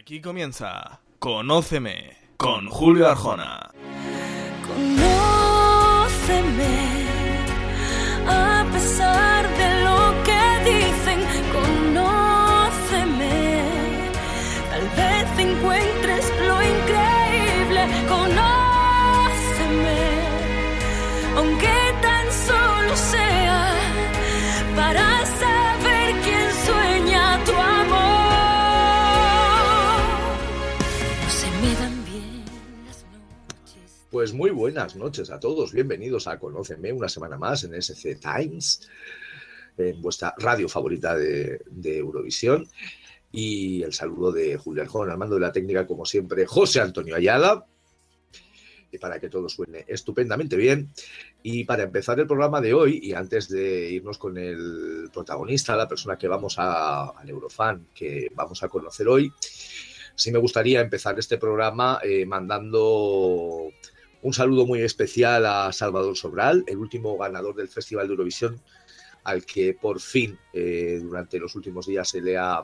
Aquí 0.00 0.22
comienza 0.22 1.02
Conóceme 1.18 2.16
con 2.38 2.70
Julio 2.70 3.06
Arjona. 3.06 3.70
A 8.26 8.66
pesar 8.72 9.46
de 9.58 9.84
lo 9.84 10.24
que 10.24 10.40
Pues 34.20 34.34
muy 34.34 34.50
buenas 34.50 34.96
noches 34.96 35.30
a 35.30 35.40
todos, 35.40 35.72
bienvenidos 35.72 36.26
a 36.26 36.38
Conóceme 36.38 36.92
una 36.92 37.08
semana 37.08 37.38
más 37.38 37.64
en 37.64 37.72
SC 37.72 38.20
Times, 38.20 38.86
en 39.78 40.02
vuestra 40.02 40.34
radio 40.36 40.68
favorita 40.68 41.16
de, 41.16 41.58
Eurovisión. 41.82 42.68
Y 43.32 43.82
el 43.82 43.94
saludo 43.94 44.30
de 44.30 44.58
Julio 44.58 44.82
Arjón, 44.82 45.10
al 45.10 45.16
mando 45.16 45.36
de 45.36 45.40
la 45.40 45.52
técnica, 45.52 45.86
como 45.86 46.04
siempre, 46.04 46.44
José 46.44 46.82
Antonio 46.82 47.16
Ayala. 47.16 47.64
Y 48.92 48.98
para 48.98 49.18
que 49.18 49.30
todo 49.30 49.48
suene 49.48 49.86
estupendamente 49.88 50.54
bien. 50.54 50.92
Y 51.42 51.64
para 51.64 51.84
empezar 51.84 52.20
el 52.20 52.26
programa 52.26 52.60
de 52.60 52.74
hoy, 52.74 53.00
y 53.02 53.14
antes 53.14 53.48
de 53.48 53.90
irnos 53.90 54.18
con 54.18 54.36
el 54.36 55.08
protagonista, 55.10 55.74
la 55.76 55.88
persona 55.88 56.18
que 56.18 56.28
vamos 56.28 56.56
a, 56.58 57.08
al 57.08 57.30
Eurofan, 57.30 57.86
que 57.94 58.30
vamos 58.34 58.62
a 58.62 58.68
conocer 58.68 59.08
hoy, 59.08 59.32
sí 60.14 60.30
me 60.30 60.38
gustaría 60.38 60.82
empezar 60.82 61.18
este 61.18 61.38
programa 61.38 62.00
eh, 62.04 62.26
mandando 62.26 63.72
un 64.22 64.34
saludo 64.34 64.66
muy 64.66 64.82
especial 64.82 65.46
a 65.46 65.72
Salvador 65.72 66.16
Sobral, 66.16 66.64
el 66.66 66.76
último 66.78 67.16
ganador 67.16 67.54
del 67.54 67.68
Festival 67.68 68.06
de 68.06 68.12
Eurovisión, 68.12 68.60
al 69.24 69.44
que 69.44 69.74
por 69.74 70.00
fin 70.00 70.38
eh, 70.52 71.00
durante 71.02 71.38
los 71.38 71.54
últimos 71.54 71.86
días 71.86 72.08
se 72.08 72.20
le 72.20 72.36
ha 72.36 72.62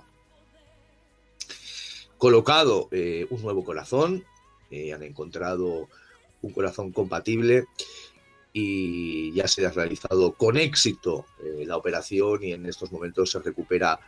colocado 2.18 2.88
eh, 2.90 3.27
un 3.30 3.42
nuevo 3.42 3.64
corazón, 3.64 4.24
eh, 4.70 4.92
han 4.92 5.02
encontrado 5.02 5.88
un 6.42 6.52
corazón 6.52 6.92
compatible 6.92 7.66
y 8.52 9.32
ya 9.32 9.48
se 9.48 9.66
ha 9.66 9.70
realizado 9.70 10.32
con 10.32 10.56
éxito 10.56 11.27
la 11.42 11.77
operación 11.77 12.42
y 12.42 12.52
en 12.52 12.64
estos 12.64 12.90
momentos 12.90 13.30
se 13.30 13.38
recupera 13.40 14.00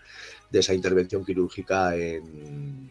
de 0.51 0.61
esa 0.61 0.73
intervención 0.73 1.23
quirúrgica 1.23 1.95
en 1.95 2.91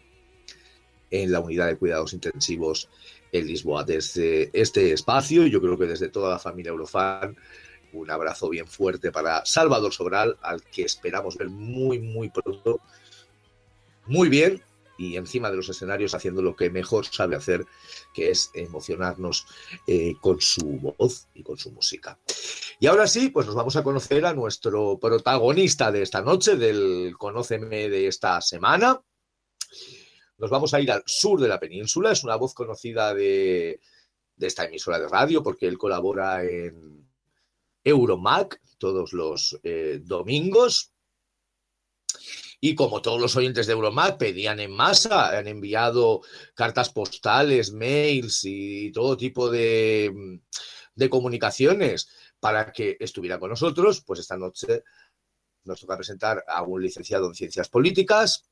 la 1.10 1.40
unidad 1.40 1.66
de 1.66 1.78
cuidados 1.78 2.14
intensivos 2.14 2.90
en 3.32 3.48
Lisboa. 3.48 3.84
Desde 3.84 4.50
este 4.54 4.94
espacio, 4.94 5.46
y 5.46 5.52
yo 5.52 5.62
creo 5.62 5.78
que 5.78 5.86
desde 5.86 6.10
toda 6.10 6.32
la 6.32 6.40
familia 6.40 6.72
Eurofan, 6.72 7.36
un 7.94 8.12
abrazo 8.12 8.50
bien 8.50 8.68
fuerte 8.68 9.12
para 9.12 9.46
Salvador 9.46 9.94
Sobral, 9.94 10.38
al 10.42 10.62
que 10.64 10.84
esperamos 10.84 11.38
ver 11.38 11.50
muy, 11.50 12.00
muy 12.00 12.30
pronto, 12.30 12.82
muy 14.06 14.30
bien 14.30 14.62
y 14.98 15.16
encima 15.16 15.50
de 15.50 15.58
los 15.58 15.70
escenarios 15.70 16.14
haciendo 16.14 16.42
lo 16.42 16.56
que 16.56 16.70
mejor 16.70 17.06
sabe 17.06 17.36
hacer, 17.36 17.66
que 18.14 18.32
es 18.32 18.50
emocionarnos 18.54 19.46
eh, 19.86 20.16
con 20.20 20.42
su 20.42 20.66
voz 20.98 21.28
y 21.34 21.44
con 21.44 21.58
su 21.58 21.72
música. 21.72 22.20
Y 22.80 22.88
ahora 22.88 23.08
sí, 23.08 23.30
pues 23.30 23.46
nos 23.46 23.56
vamos 23.56 23.76
a 23.76 23.84
conocer 23.84 24.26
a 24.26 24.34
nuestro 24.34 24.98
protagonista 25.00 25.92
de 25.92 26.02
esta 26.02 26.22
noche, 26.22 26.56
del 26.56 27.16
Conóceme 27.18 27.90
de 27.90 28.08
esta 28.08 28.42
semana. 28.42 29.00
Nos 30.38 30.52
vamos 30.52 30.74
a 30.74 30.80
ir 30.80 30.92
al 30.92 31.04
sur 31.06 31.40
de 31.40 31.48
la 31.48 31.60
península, 31.60 32.12
es 32.12 32.24
una 32.24 32.36
voz 32.36 32.54
conocida 32.54 33.14
de, 33.14 33.80
esta 34.40 34.66
emisora 34.66 35.00
de 35.00 35.08
radio 35.08 35.42
porque 35.42 35.68
él 35.68 35.78
colabora 35.78 36.44
en 36.44 37.10
Euromac 37.84 38.62
todos 38.78 39.14
los 39.14 39.60
eh, 39.64 40.00
domingos. 40.04 40.94
Y 42.60 42.76
como 42.76 43.02
todos 43.02 43.22
los 43.22 43.36
oyentes 43.36 43.68
de 43.68 43.74
Euromac 43.74 44.18
pedían 44.18 44.60
en 44.60 44.72
masa, 44.72 45.38
han 45.38 45.48
enviado 45.48 46.22
cartas 46.56 46.90
postales, 46.90 47.72
mails 47.72 48.42
y 48.46 48.92
todo 48.92 49.18
tipo 49.18 49.50
de 49.50 50.42
comunicaciones 51.10 52.10
para 52.40 52.72
que 52.72 52.98
estuviera 53.00 53.40
con 53.40 53.50
nosotros, 53.50 54.02
pues 54.02 54.20
esta 54.20 54.38
noche 54.38 54.84
nos 55.64 55.80
toca 55.80 55.98
presentar 55.98 56.44
a 56.48 56.64
un 56.64 56.82
licenciado 56.82 57.28
en 57.28 57.36
Ciencias 57.36 57.70
Políticas. 57.70 58.50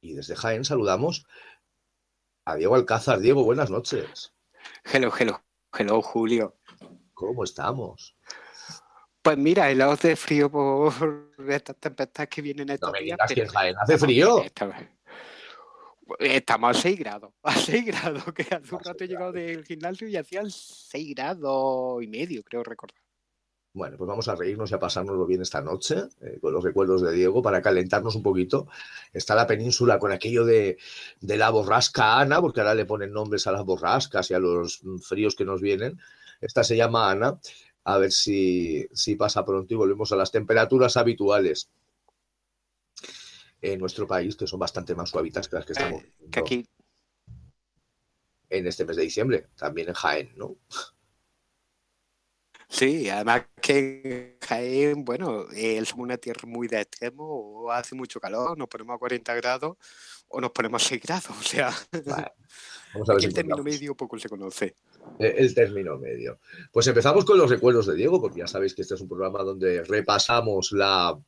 Y 0.00 0.14
desde 0.14 0.34
Jaén 0.36 0.64
saludamos 0.64 1.26
a 2.44 2.56
Diego 2.56 2.74
Alcázar. 2.74 3.20
Diego, 3.20 3.44
buenas 3.44 3.70
noches. 3.70 4.32
Hello, 4.84 5.12
hello, 5.18 5.42
hello, 5.78 6.00
Julio. 6.02 6.56
¿Cómo 7.14 7.44
estamos? 7.44 8.16
Pues 9.22 9.36
mira, 9.36 9.70
helados 9.70 10.00
de 10.00 10.16
frío 10.16 10.50
por 10.50 10.94
estas 11.48 11.76
tempestades 11.76 12.30
que 12.30 12.40
vienen 12.40 12.70
estos 12.70 12.88
No 12.88 12.92
me 12.92 13.00
días. 13.02 13.16
digas 13.18 13.28
que 13.34 13.40
en 13.40 13.46
pero 13.48 13.58
Jaén 13.58 13.76
hace 13.78 13.98
frío. 13.98 14.42
estamos- 14.42 14.76
a 16.70 16.74
6 16.74 16.98
grados, 16.98 17.32
a 17.42 17.54
6 17.54 17.84
grados, 17.86 18.24
que 18.34 18.42
hace 18.42 18.74
un 18.74 18.80
rato 18.82 19.04
he 19.04 19.06
6 19.06 19.10
llegado 19.10 19.32
del 19.32 19.64
gimnasio 19.64 20.08
y 20.08 20.16
hacían 20.16 20.50
6 20.50 21.14
grados 21.14 22.02
y 22.02 22.06
medio, 22.08 22.42
creo 22.42 22.64
recordar. 22.64 23.00
Bueno, 23.72 23.96
pues 23.96 24.08
vamos 24.08 24.26
a 24.26 24.34
reírnos 24.34 24.70
y 24.70 24.74
a 24.74 24.80
pasárnoslo 24.80 25.26
bien 25.26 25.42
esta 25.42 25.60
noche 25.60 25.96
eh, 26.22 26.38
con 26.40 26.52
los 26.52 26.64
recuerdos 26.64 27.02
de 27.02 27.12
Diego 27.12 27.40
para 27.40 27.62
calentarnos 27.62 28.16
un 28.16 28.22
poquito. 28.22 28.66
Está 29.12 29.36
la 29.36 29.46
península 29.46 30.00
con 30.00 30.10
aquello 30.10 30.44
de, 30.44 30.76
de 31.20 31.36
la 31.36 31.50
borrasca 31.50 32.18
Ana, 32.18 32.40
porque 32.40 32.60
ahora 32.60 32.74
le 32.74 32.84
ponen 32.84 33.12
nombres 33.12 33.46
a 33.46 33.52
las 33.52 33.64
borrascas 33.64 34.28
y 34.30 34.34
a 34.34 34.40
los 34.40 34.82
mm, 34.82 34.98
fríos 34.98 35.36
que 35.36 35.44
nos 35.44 35.60
vienen. 35.60 36.00
Esta 36.40 36.64
se 36.64 36.76
llama 36.76 37.10
Ana. 37.10 37.38
A 37.84 37.98
ver 37.98 38.10
si, 38.10 38.86
si 38.92 39.14
pasa 39.14 39.44
pronto 39.44 39.72
y 39.72 39.76
volvemos 39.76 40.10
a 40.12 40.16
las 40.16 40.32
temperaturas 40.32 40.96
habituales 40.96 41.70
en 43.62 43.78
nuestro 43.78 44.06
país, 44.06 44.36
que 44.36 44.46
son 44.46 44.58
bastante 44.58 44.94
más 44.94 45.10
suavitas 45.10 45.48
que 45.48 45.56
las 45.56 45.64
que 45.64 45.72
estamos 45.72 46.02
Eh, 46.02 46.12
que 46.30 46.40
aquí, 46.40 46.68
en 48.48 48.66
este 48.66 48.84
mes 48.84 48.96
de 48.96 49.02
diciembre, 49.02 49.46
también 49.56 49.88
en 49.88 49.94
Jaén, 49.94 50.32
¿no? 50.36 50.56
Sí, 52.70 53.10
además 53.10 53.42
que 53.60 54.38
Jaén, 54.40 55.04
bueno, 55.04 55.46
eh, 55.54 55.84
somos 55.84 56.04
una 56.04 56.16
tierra 56.16 56.46
muy 56.46 56.68
de 56.68 56.80
extremo, 56.80 57.24
o 57.24 57.70
hace 57.70 57.94
mucho 57.94 58.20
calor, 58.20 58.56
nos 58.56 58.68
ponemos 58.68 58.94
a 58.94 58.98
40 58.98 59.34
grados 59.34 59.76
o 60.28 60.40
nos 60.40 60.52
ponemos 60.52 60.82
a 60.82 60.88
6 60.88 61.02
grados, 61.02 61.30
o 61.38 61.42
sea, 61.42 61.70
Vale, 62.06 62.32
Vamos 62.94 63.08
a 63.08 63.12
ver 63.12 63.20
si 63.20 63.26
el 63.28 63.34
término 63.34 63.62
medio 63.62 63.96
poco 63.96 64.18
se 64.18 64.28
conoce. 64.28 64.76
Eh, 65.18 65.34
el 65.38 65.54
término 65.54 65.98
medio. 65.98 66.40
Pues 66.72 66.86
empezamos 66.86 67.24
con 67.24 67.38
los 67.38 67.50
recuerdos 67.50 67.86
de 67.86 67.94
Diego, 67.94 68.20
porque 68.20 68.40
ya 68.40 68.46
sabéis 68.46 68.74
que 68.74 68.82
este 68.82 68.94
es 68.94 69.00
un 69.00 69.08
programa 69.08 69.42
donde 69.42 69.84
repasamos 69.84 70.72
la, 70.72 71.18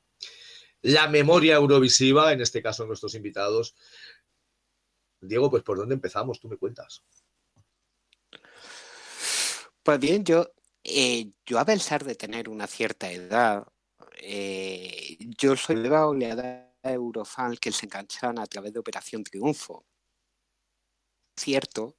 la 0.82 1.08
memoria 1.08 1.54
eurovisiva, 1.54 2.32
en 2.32 2.40
este 2.40 2.62
caso 2.62 2.86
nuestros 2.86 3.14
invitados. 3.14 3.76
Diego, 5.20 5.50
pues 5.50 5.62
¿por 5.62 5.78
dónde 5.78 5.94
empezamos? 5.94 6.40
Tú 6.40 6.48
me 6.48 6.56
cuentas. 6.56 7.04
Pues 9.84 9.98
bien, 10.00 10.24
yo, 10.24 10.52
eh, 10.84 11.32
yo 11.46 11.58
a 11.58 11.64
pesar 11.64 12.04
de 12.04 12.14
tener 12.14 12.48
una 12.48 12.66
cierta 12.66 13.10
edad, 13.10 13.66
eh, 14.20 15.18
yo 15.38 15.56
soy 15.56 15.76
de 15.76 15.88
la 15.88 16.06
oleada 16.06 16.72
eurofan 16.82 17.56
que 17.56 17.72
se 17.72 17.86
enganchan 17.86 18.38
a 18.38 18.46
través 18.46 18.72
de 18.72 18.80
Operación 18.80 19.24
Triunfo. 19.24 19.84
Cierto, 21.36 21.96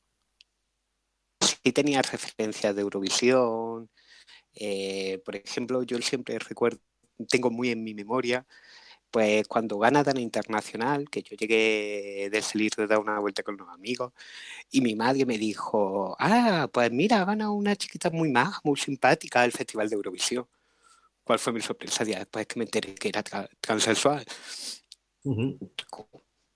sí 1.42 1.72
tenía 1.72 2.02
referencias 2.02 2.76
de 2.76 2.82
Eurovisión. 2.82 3.90
eh, 4.56 5.22
por 5.26 5.36
ejemplo, 5.36 5.84
yo 5.84 6.00
siempre 6.02 6.40
recuerdo, 6.40 6.80
tengo 7.30 7.52
muy 7.52 7.72
en 7.72 7.84
mi 7.84 7.94
memoria, 7.96 8.46
pues 9.14 9.48
cuando 9.48 9.78
gana 9.78 10.04
Dana 10.04 10.20
Internacional, 10.20 11.08
que 11.08 11.22
yo 11.22 11.38
llegué 11.38 12.30
de 12.32 12.42
salir 12.42 12.72
de 12.76 12.88
dar 12.88 12.98
una 12.98 13.20
vuelta 13.20 13.44
con 13.44 13.54
unos 13.54 13.70
amigos, 13.70 14.12
y 14.72 14.82
mi 14.82 14.96
madre 14.96 15.24
me 15.28 15.38
dijo, 15.38 16.16
ah, 16.20 16.68
pues 16.74 16.92
mira, 16.92 17.22
ha 17.22 17.26
ganado 17.26 17.54
una 17.54 17.76
chiquita 17.76 18.10
muy 18.10 18.32
maja, 18.32 18.60
muy 18.64 18.76
simpática 18.76 19.44
del 19.44 19.52
Festival 19.52 19.88
de 19.88 19.96
Eurovisión. 19.98 20.48
¿Cuál 21.24 21.38
fue 21.38 21.54
mi 21.54 21.62
sorpresa? 21.62 22.04
Ya 22.04 22.18
después 22.20 22.48
que 22.48 22.58
me 22.58 22.66
enteré 22.66 22.96
que 22.96 23.10
era 23.10 23.24
tra- 23.24 23.48
transexual, 23.62 24.26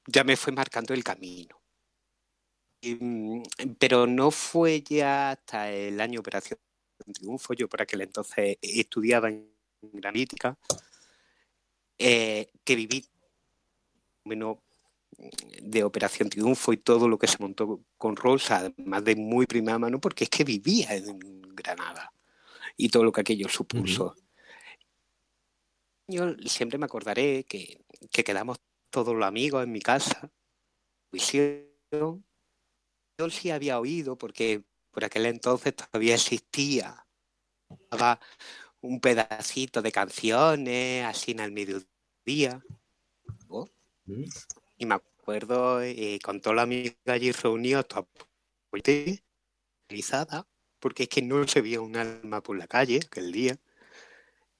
ya 0.07 0.23
me 0.23 0.35
fue 0.35 0.51
marcando 0.51 0.95
el 0.95 1.03
camino. 1.03 1.61
Y, 2.81 2.95
mm, 2.95 3.43
pero 3.77 4.07
no 4.07 4.31
fue 4.31 4.81
ya 4.81 5.31
hasta 5.31 5.69
el 5.71 6.01
año 6.01 6.21
Operación 6.21 6.59
Triunfo, 7.13 7.53
yo 7.53 7.69
por 7.69 7.83
aquel 7.83 8.01
entonces 8.01 8.57
estudiaba 8.61 9.29
en 9.29 9.47
Granítica, 9.79 10.57
eh, 11.97 12.51
que 12.63 12.75
viví 12.75 13.05
de 15.61 15.83
Operación 15.83 16.29
Triunfo 16.29 16.73
y 16.73 16.77
todo 16.77 17.07
lo 17.07 17.17
que 17.17 17.27
se 17.27 17.37
montó 17.39 17.81
con 17.97 18.15
Rosa, 18.15 18.57
además 18.57 19.03
de 19.03 19.15
muy 19.15 19.45
primera 19.45 19.79
mano, 19.79 19.99
porque 19.99 20.25
es 20.25 20.29
que 20.29 20.43
vivía 20.43 20.93
en 20.95 21.41
Granada 21.55 22.11
y 22.75 22.89
todo 22.89 23.03
lo 23.03 23.11
que 23.11 23.21
aquello 23.21 23.49
supuso. 23.49 24.15
Yo 26.07 26.35
siempre 26.45 26.77
me 26.77 26.85
acordaré 26.85 27.43
que, 27.45 27.83
que 28.11 28.23
quedamos 28.23 28.59
todos 28.89 29.15
los 29.15 29.25
amigos 29.25 29.63
en 29.63 29.71
mi 29.71 29.81
casa. 29.81 30.31
Yo 31.31 33.29
sí 33.29 33.49
había 33.49 33.79
oído, 33.79 34.17
porque 34.17 34.63
por 34.91 35.03
aquel 35.03 35.25
entonces 35.25 35.75
todavía 35.75 36.15
existía 36.15 37.07
un 38.81 38.99
pedacito 38.99 39.81
de 39.81 39.91
canciones 39.91 41.05
así 41.05 41.31
en 41.31 41.39
el 41.39 41.51
mediodía. 41.51 42.63
Mm. 44.05 44.23
Y 44.77 44.85
me 44.85 44.95
acuerdo 44.95 45.81
eh, 45.81 46.19
con 46.23 46.39
toda 46.39 46.57
la 46.57 46.61
amiga 46.63 46.93
allí 47.05 47.31
reunidos, 47.31 47.87
toda 47.87 48.07
realizada, 49.89 50.47
porque 50.79 51.03
es 51.03 51.09
que 51.09 51.21
no 51.21 51.47
se 51.47 51.61
veía 51.61 51.81
un 51.81 51.95
alma 51.95 52.41
por 52.41 52.57
la 52.57 52.67
calle 52.67 52.99
aquel 53.05 53.31
día. 53.31 53.57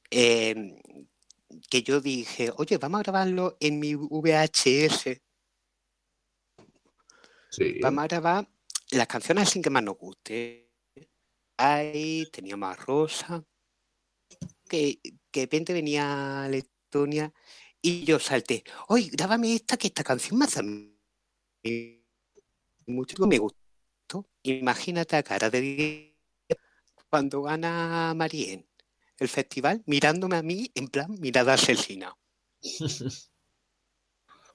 eh, 0.09 0.81
que 1.69 1.83
yo 1.83 2.01
dije, 2.01 2.51
oye, 2.57 2.77
vamos 2.77 2.99
a 2.99 3.03
grabarlo 3.03 3.57
en 3.59 3.79
mi 3.79 3.95
VHS. 3.95 5.21
Sí. 7.49 7.79
Vamos 7.81 8.03
a 8.03 8.07
grabar 8.07 8.49
las 8.91 9.07
canciones 9.07 9.49
sin 9.49 9.61
que 9.61 9.69
más 9.69 9.83
nos 9.83 9.97
guste. 9.97 10.69
Ahí 11.57 12.27
teníamos 12.31 12.71
a 12.71 12.75
Rosa, 12.75 13.43
que, 14.67 14.99
que 15.31 15.39
de 15.41 15.45
repente 15.45 15.73
venía 15.73 16.43
a 16.45 16.49
Letonia 16.49 17.33
y 17.81 18.03
yo 18.05 18.19
salté, 18.19 18.63
oye, 18.87 19.09
grábame 19.11 19.53
esta, 19.55 19.77
que 19.77 19.87
esta 19.87 20.03
canción 20.03 20.37
me 20.39 20.45
hace 20.45 20.59
a 20.59 20.63
mí 20.63 20.93
mucho 22.85 23.25
me 23.27 23.37
gustó. 23.37 23.57
Imagínate 24.43 25.15
a 25.17 25.23
cara 25.23 25.49
de 25.49 26.17
cuando 27.09 27.41
gana 27.43 28.13
Marien 28.15 28.65
el 29.19 29.27
festival, 29.27 29.83
mirándome 29.85 30.37
a 30.37 30.43
mí 30.43 30.71
en 30.75 30.87
plan 30.87 31.11
mirada 31.19 31.53
asesina. 31.53 32.15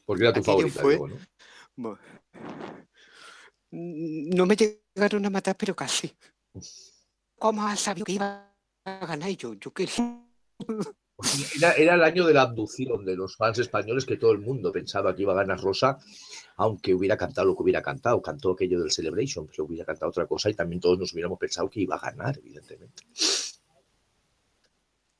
Porque 0.06 0.24
era 0.24 0.32
tu 0.32 0.40
Aquello 0.40 0.68
favorita, 0.68 0.80
fue- 0.82 0.98
¿no? 0.98 1.18
Bueno, 1.76 1.98
No 3.70 4.46
me 4.46 4.56
llegaron 4.56 5.24
a 5.26 5.30
matar, 5.30 5.56
pero 5.56 5.74
casi. 5.74 6.14
¿Cómo 7.38 7.66
has 7.66 7.80
sabido 7.80 8.04
que 8.04 8.12
iba 8.12 8.51
Y 8.84 9.36
yo, 9.36 9.54
yo 9.54 9.72
sé. 9.86 10.02
Era, 11.54 11.72
era 11.74 11.94
el 11.94 12.02
año 12.02 12.26
de 12.26 12.34
la 12.34 12.42
abducción 12.42 13.04
de 13.04 13.14
los 13.14 13.36
fans 13.36 13.58
españoles 13.60 14.04
que 14.04 14.16
todo 14.16 14.32
el 14.32 14.40
mundo 14.40 14.72
pensaba 14.72 15.14
que 15.14 15.22
iba 15.22 15.32
a 15.32 15.36
ganar 15.36 15.60
Rosa, 15.60 15.98
aunque 16.56 16.94
hubiera 16.94 17.16
cantado 17.16 17.46
lo 17.46 17.54
que 17.54 17.62
hubiera 17.62 17.80
cantado. 17.80 18.20
Cantó 18.20 18.52
aquello 18.52 18.80
del 18.80 18.90
Celebration, 18.90 19.46
pero 19.46 19.64
hubiera 19.64 19.84
cantado 19.84 20.10
otra 20.10 20.26
cosa 20.26 20.50
y 20.50 20.54
también 20.54 20.80
todos 20.80 20.98
nos 20.98 21.12
hubiéramos 21.12 21.38
pensado 21.38 21.70
que 21.70 21.80
iba 21.80 21.94
a 21.94 22.00
ganar, 22.10 22.38
evidentemente. 22.38 23.04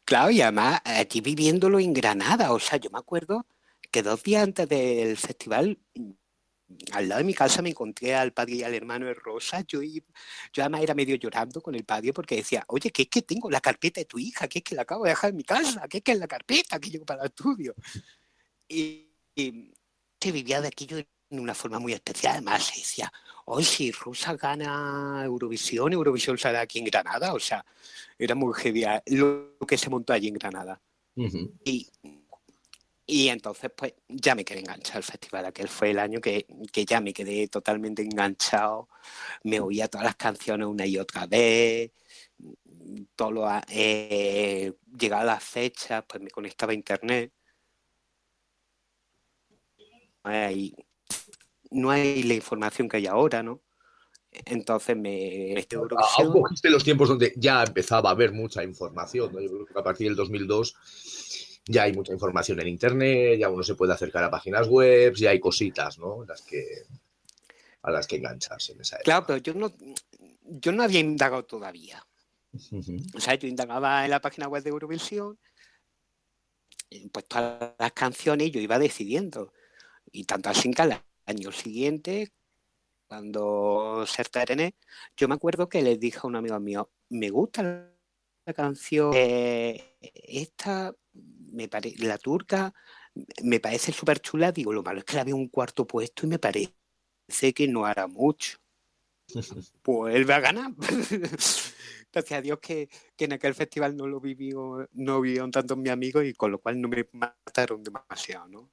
Claro, 0.04 0.30
y 0.32 0.40
además 0.40 0.80
aquí 0.84 1.20
viviéndolo 1.20 1.78
en 1.78 1.92
Granada. 1.92 2.52
O 2.52 2.58
sea, 2.58 2.78
yo 2.78 2.90
me 2.90 2.98
acuerdo 2.98 3.46
que 3.92 4.02
dos 4.02 4.24
días 4.24 4.42
antes 4.42 4.68
del 4.68 5.16
festival, 5.16 5.78
al 6.92 7.08
lado 7.08 7.18
de 7.18 7.24
mi 7.24 7.34
casa 7.34 7.62
me 7.62 7.70
encontré 7.70 8.14
al 8.14 8.32
padre 8.32 8.54
y 8.54 8.62
al 8.62 8.74
hermano 8.74 9.06
de 9.06 9.14
Rosa. 9.14 9.62
Yo, 9.66 9.82
yo 9.82 10.02
además 10.62 10.82
era 10.82 10.94
medio 10.94 11.16
llorando 11.16 11.60
con 11.60 11.74
el 11.74 11.84
padre 11.84 12.12
porque 12.12 12.36
decía, 12.36 12.64
oye, 12.68 12.90
que 12.90 13.02
es 13.02 13.08
que 13.08 13.22
tengo 13.22 13.50
la 13.50 13.60
carpeta 13.60 14.00
de 14.00 14.04
tu 14.04 14.18
hija, 14.18 14.48
que 14.48 14.58
es 14.58 14.64
que 14.64 14.74
la 14.74 14.82
acabo 14.82 15.04
de 15.04 15.10
dejar 15.10 15.30
en 15.30 15.36
mi 15.36 15.44
casa, 15.44 15.86
que 15.88 15.98
es 15.98 16.02
que 16.04 16.12
es 16.12 16.18
la 16.18 16.28
carpeta 16.28 16.78
que 16.78 16.90
llevo 16.90 17.04
para 17.04 17.22
el 17.22 17.26
estudio. 17.26 17.74
Y, 18.68 19.08
y 19.34 19.72
se 20.20 20.32
vivía 20.32 20.60
de 20.60 20.68
aquello 20.68 20.98
en 20.98 21.40
una 21.40 21.54
forma 21.54 21.78
muy 21.78 21.92
especial. 21.92 22.34
Además, 22.34 22.64
se 22.64 22.78
decía, 22.78 23.12
hoy 23.46 23.64
si 23.64 23.90
Rosa 23.90 24.36
gana 24.36 25.22
Eurovisión, 25.24 25.92
Eurovisión 25.92 26.38
sale 26.38 26.58
aquí 26.58 26.78
en 26.78 26.84
Granada. 26.84 27.34
O 27.34 27.40
sea, 27.40 27.64
era 28.18 28.34
muy 28.34 28.52
heavy 28.54 28.84
lo 29.06 29.56
que 29.66 29.78
se 29.78 29.90
montó 29.90 30.12
allí 30.12 30.28
en 30.28 30.34
Granada. 30.34 30.80
Ujú. 31.16 31.52
Y, 31.64 31.90
y 33.12 33.28
entonces, 33.28 33.70
pues 33.76 33.92
ya 34.08 34.34
me 34.34 34.42
quedé 34.42 34.60
enganchado 34.60 34.96
al 34.96 35.02
festival. 35.02 35.44
Aquel 35.44 35.68
fue 35.68 35.90
el 35.90 35.98
año 35.98 36.18
que, 36.18 36.46
que 36.72 36.86
ya 36.86 36.98
me 36.98 37.12
quedé 37.12 37.46
totalmente 37.46 38.00
enganchado. 38.00 38.88
Me 39.44 39.60
oía 39.60 39.86
todas 39.86 40.06
las 40.06 40.16
canciones 40.16 40.66
una 40.66 40.86
y 40.86 40.96
otra 40.96 41.26
vez. 41.26 41.90
Todo 43.14 43.30
lo, 43.30 43.46
eh, 43.68 44.72
llegaba 44.98 45.24
las 45.24 45.44
fechas, 45.44 46.02
pues 46.08 46.22
me 46.22 46.30
conectaba 46.30 46.72
a 46.72 46.74
internet. 46.74 47.32
No 50.24 50.30
hay, 50.30 50.74
no 51.70 51.90
hay 51.90 52.22
la 52.22 52.32
información 52.32 52.88
que 52.88 52.96
hay 52.96 53.06
ahora, 53.08 53.42
¿no? 53.42 53.60
Entonces 54.30 54.96
me 54.96 55.54
a 55.58 56.22
Aún 56.22 56.32
cogiste 56.32 56.70
los 56.70 56.82
tiempos 56.82 57.10
donde 57.10 57.34
ya 57.36 57.62
empezaba 57.62 58.08
a 58.08 58.12
haber 58.12 58.32
mucha 58.32 58.64
información. 58.64 59.34
¿no? 59.34 59.40
Yo 59.42 59.50
creo 59.50 59.66
que 59.66 59.78
a 59.78 59.82
partir 59.82 60.06
del 60.06 60.16
2002 60.16 61.51
ya 61.66 61.84
hay 61.84 61.92
mucha 61.92 62.12
información 62.12 62.60
en 62.60 62.68
Internet, 62.68 63.38
ya 63.38 63.48
uno 63.48 63.62
se 63.62 63.74
puede 63.74 63.92
acercar 63.92 64.24
a 64.24 64.30
páginas 64.30 64.68
web, 64.68 65.14
ya 65.14 65.30
hay 65.30 65.40
cositas 65.40 65.98
¿no? 65.98 66.24
las 66.24 66.42
que, 66.42 66.84
a 67.82 67.90
las 67.90 68.06
que 68.06 68.16
engancharse 68.16 68.72
en 68.72 68.80
esa 68.80 68.96
época. 68.96 69.04
Claro, 69.04 69.26
pero 69.26 69.38
yo 69.38 69.54
no, 69.54 69.72
yo 70.42 70.72
no 70.72 70.82
había 70.82 71.00
indagado 71.00 71.44
todavía. 71.44 72.04
O 73.14 73.20
sea, 73.20 73.34
yo 73.34 73.48
indagaba 73.48 74.04
en 74.04 74.10
la 74.10 74.20
página 74.20 74.48
web 74.48 74.62
de 74.62 74.70
Eurovisión, 74.70 75.38
pues 77.10 77.24
todas 77.26 77.72
las 77.78 77.92
canciones 77.92 78.50
yo 78.50 78.60
iba 78.60 78.78
decidiendo. 78.78 79.52
Y 80.10 80.24
tanto 80.24 80.50
así 80.50 80.70
que 80.72 80.82
al 80.82 81.02
año 81.26 81.52
siguiente, 81.52 82.32
cuando 83.06 84.04
se 84.06 84.22
estrené, 84.22 84.74
yo 85.16 85.28
me 85.28 85.34
acuerdo 85.34 85.68
que 85.68 85.82
les 85.82 85.98
dije 85.98 86.18
a 86.22 86.26
un 86.26 86.36
amigo 86.36 86.58
mío, 86.60 86.90
me 87.08 87.30
gusta 87.30 87.90
la 88.44 88.52
canción, 88.54 89.12
eh, 89.14 89.96
esta, 90.00 90.94
me 91.52 91.68
pare- 91.68 91.94
la 91.98 92.18
turca, 92.18 92.74
me 93.42 93.60
parece 93.60 93.92
súper 93.92 94.20
chula, 94.20 94.52
digo, 94.52 94.72
lo 94.72 94.82
malo 94.82 95.00
es 95.00 95.04
que 95.04 95.16
la 95.16 95.24
veo 95.24 95.36
un 95.36 95.48
cuarto 95.48 95.86
puesto 95.86 96.26
y 96.26 96.28
me 96.30 96.38
parece 96.38 96.72
que 97.54 97.68
no 97.68 97.84
hará 97.86 98.06
mucho. 98.06 98.58
Pues 99.82 100.14
él 100.14 100.28
va 100.28 100.36
a 100.36 100.40
ganar. 100.40 100.72
Gracias 102.12 102.38
a 102.38 102.42
Dios 102.42 102.58
que, 102.60 102.88
que 103.16 103.24
en 103.24 103.32
aquel 103.32 103.54
festival 103.54 103.96
no 103.96 104.06
lo 104.06 104.20
vivió, 104.20 104.86
no 104.92 105.20
vivieron 105.20 105.50
tantos 105.50 105.78
mis 105.78 105.90
amigos 105.90 106.24
y 106.24 106.34
con 106.34 106.50
lo 106.50 106.58
cual 106.58 106.80
no 106.80 106.88
me 106.88 107.08
mataron 107.12 107.82
demasiado, 107.82 108.48
¿no? 108.48 108.70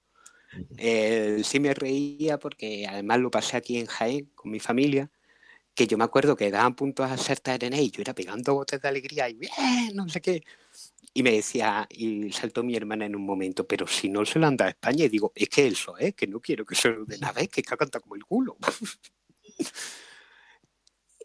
Eh, 0.78 1.42
sí 1.44 1.60
me 1.60 1.74
reía 1.74 2.40
porque 2.40 2.88
además 2.88 3.20
lo 3.20 3.32
pasé 3.32 3.58
aquí 3.58 3.78
en 3.78 3.86
Jaén 3.86 4.26
con 4.36 4.52
mi 4.52 4.60
familia, 4.60 5.10
que 5.76 5.88
yo 5.88 5.98
me 5.98 6.04
acuerdo 6.06 6.36
que 6.36 6.52
daban 6.52 6.76
puntos 6.76 7.10
a 7.10 7.18
ser 7.18 7.40
y 7.74 7.92
yo 7.92 8.02
era 8.02 8.14
pegando 8.14 8.54
botes 8.56 8.82
de 8.82 8.88
alegría 8.88 9.30
y 9.30 9.36
bien, 9.36 9.96
no 9.96 10.10
sé 10.10 10.22
qué. 10.22 10.44
Y 11.14 11.24
me 11.24 11.32
decía, 11.32 11.88
y 11.90 12.32
saltó 12.32 12.64
mi 12.64 12.76
hermana 12.76 13.06
en 13.06 13.16
un 13.16 13.26
momento, 13.26 13.66
pero 13.66 13.88
si 13.88 14.10
no 14.10 14.26
se 14.26 14.40
lo 14.40 14.48
han 14.48 14.56
dado 14.58 14.68
a 14.68 14.72
España, 14.72 15.06
y 15.06 15.10
digo, 15.10 15.32
es 15.36 15.50
que 15.50 15.68
eso, 15.68 15.98
es 15.98 16.14
que 16.14 16.28
no 16.28 16.40
quiero 16.40 16.66
que 16.66 16.76
se 16.76 16.90
lo 16.90 17.06
den 17.06 17.24
a 17.26 17.32
vez, 17.32 17.50
que 17.50 17.62
es 17.62 17.68
que 17.68 17.78
canta 17.78 18.00
como 18.00 18.16
el 18.16 18.24
culo. 18.24 18.58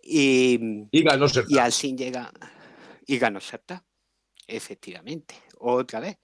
y, 0.03 0.89
Y 0.91 1.03
ganó 1.03 1.29
ser 1.29 1.45
y 1.49 1.59
así 1.59 1.95
llega. 1.95 2.33
Y 3.07 3.19
ganó 3.19 3.41
Serta, 3.41 3.85
efectivamente, 4.47 5.35
otra 5.59 6.01
vez. 6.01 6.19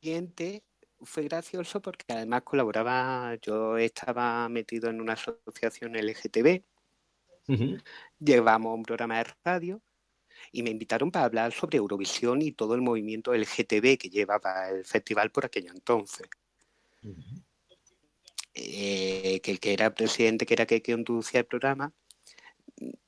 Siguiente 0.00 0.62
fue 1.00 1.24
gracioso 1.24 1.82
porque 1.82 2.04
además 2.08 2.42
colaboraba, 2.42 3.34
yo 3.42 3.76
estaba 3.76 4.48
metido 4.48 4.88
en 4.88 5.00
una 5.00 5.14
asociación 5.14 5.96
LGTB, 5.96 6.62
Ujú. 7.48 7.78
llevamos 8.18 8.74
un 8.74 8.82
programa 8.82 9.18
de 9.18 9.26
radio 9.44 9.82
y 10.52 10.62
me 10.62 10.70
invitaron 10.70 11.10
para 11.10 11.26
hablar 11.26 11.52
sobre 11.52 11.78
Eurovisión 11.78 12.42
y 12.42 12.52
todo 12.52 12.74
el 12.74 12.82
movimiento 12.82 13.34
LGTB 13.34 13.98
que 13.98 14.10
llevaba 14.10 14.68
el 14.70 14.84
festival 14.84 15.30
por 15.30 15.46
aquello 15.46 15.70
entonces. 15.72 16.28
Eh, 18.54 19.40
que 19.42 19.50
el 19.50 19.60
que 19.60 19.72
era 19.72 19.94
presidente, 19.94 20.46
que 20.46 20.54
era 20.54 20.66
que, 20.66 20.80
que 20.80 20.92
conducía 20.92 21.40
el 21.40 21.46
programa, 21.46 21.92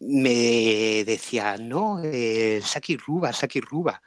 me 0.00 1.04
decía, 1.04 1.56
no, 1.56 2.02
eh, 2.04 2.60
Saki 2.62 2.96
Ruba, 2.96 3.32
Saki 3.32 3.60
Ruba. 3.60 4.02